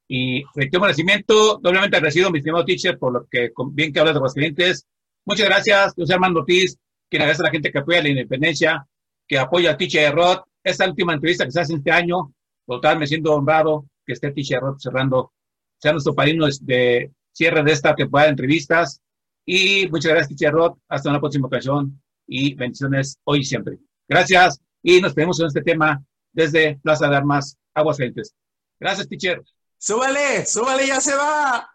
[0.07, 4.20] Y reitero agradecimiento, doblemente agradecido, mi estimado teacher, por lo que bien que hablas de
[4.20, 4.88] Aguascalientes.
[5.26, 6.78] Muchas gracias, José Armando Ortiz,
[7.09, 8.88] quien agradece a la gente que apoya la independencia,
[9.28, 12.34] que apoya al teacher Rod, esta última entrevista que se hace este año,
[12.66, 15.34] total, me siento honrado que esté Ticharrot cerrando,
[15.78, 19.01] sea nuestro padrino de cierre de esta temporada de entrevistas.
[19.45, 20.78] Y muchas gracias, Ticharrot.
[20.88, 23.78] Hasta una próxima ocasión y bendiciones hoy y siempre.
[24.07, 26.01] Gracias y nos vemos en este tema
[26.32, 28.34] desde Plaza de Armas, Aguascalientes.
[28.80, 29.41] Gracias, teacher.
[29.78, 31.70] Súbale, súbale, ya se va.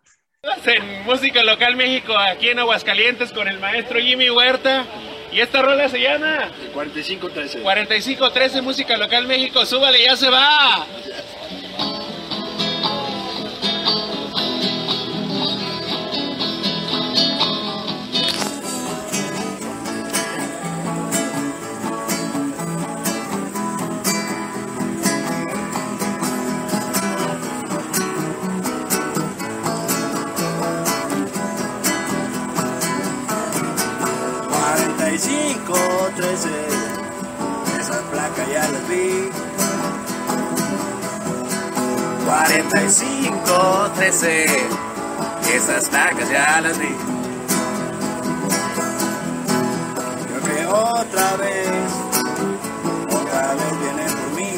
[0.67, 4.87] En Música Local México, aquí en Aguascalientes, con el maestro Jimmy Huerta.
[5.35, 6.49] ¿Y esta rola se llama?
[6.73, 7.59] 4513.
[7.59, 9.67] 4513, Música Local México.
[9.67, 10.87] Súbale, ya se va.
[37.81, 39.31] Esa placa ya la vi.
[42.27, 44.47] 45, 13.
[45.55, 46.95] Esas placas ya las vi.
[50.27, 51.93] Creo que otra vez,
[53.11, 54.53] otra vez viene por mí.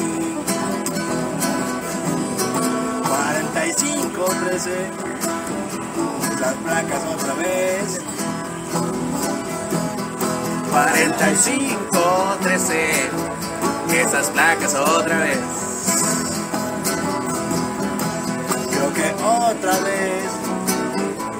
[3.07, 4.91] 45, 13.
[6.33, 8.16] Esas placas otra vez.
[10.71, 13.09] 45, 13,
[13.93, 15.39] esas placas otra vez.
[18.69, 20.23] Creo que otra vez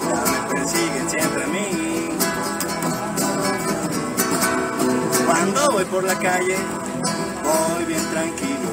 [0.09, 2.09] ya me persiguen siempre a mí.
[5.25, 6.57] Cuando voy por la calle,
[7.43, 8.69] voy bien tranquilo.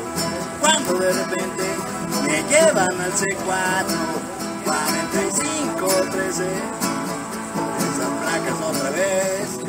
[0.61, 1.65] Cuando de repente
[2.23, 3.87] me llevan al C4,
[4.65, 6.47] 45, 13,
[7.79, 9.64] esas placas otra vez.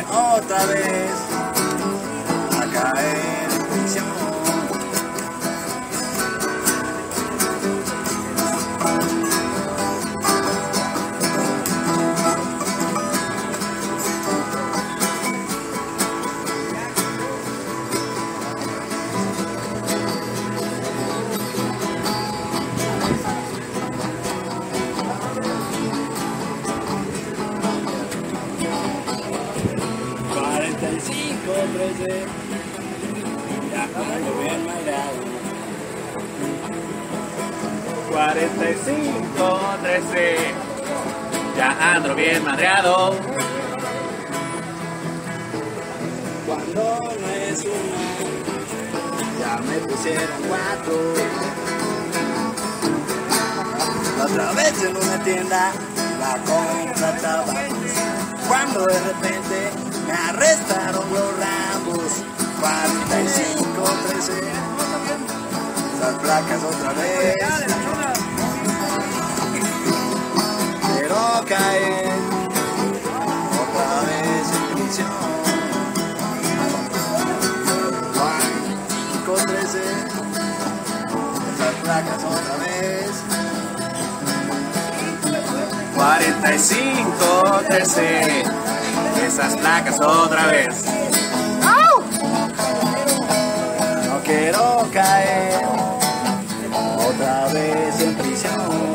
[0.00, 1.10] Otra vez
[2.58, 4.21] a caer.
[38.72, 40.36] 45, 13.
[41.58, 43.14] Ya ando bien madreado.
[46.46, 47.64] Cuando no es
[49.38, 51.14] ya me pusieron cuatro.
[54.24, 55.72] Otra vez en una tienda,
[56.18, 57.52] la compra tabaco.
[58.48, 59.70] Cuando de repente
[60.06, 62.24] me arrestaron los rambos.
[62.60, 63.64] 45,
[64.08, 64.32] 13.
[66.00, 68.21] Las placas otra vez.
[71.12, 72.08] Quiero caer
[73.60, 75.12] otra vez en prisión.
[79.12, 79.78] 5, 13,
[81.52, 83.12] esas placas otra vez.
[85.94, 88.44] 45, 13.
[89.26, 90.84] Esas placas otra vez.
[94.08, 95.60] No quiero caer
[97.06, 98.91] otra vez en prisión.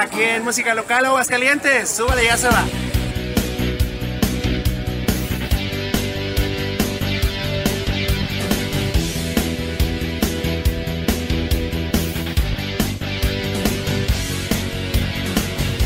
[0.00, 1.90] Aquí en Música Local Aguascalientes.
[1.90, 2.64] Súbale, ya se va.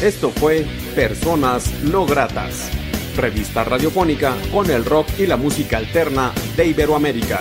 [0.03, 2.71] Esto fue Personas No Gratas,
[3.17, 7.41] revista radiofónica con el rock y la música alterna de Iberoamérica.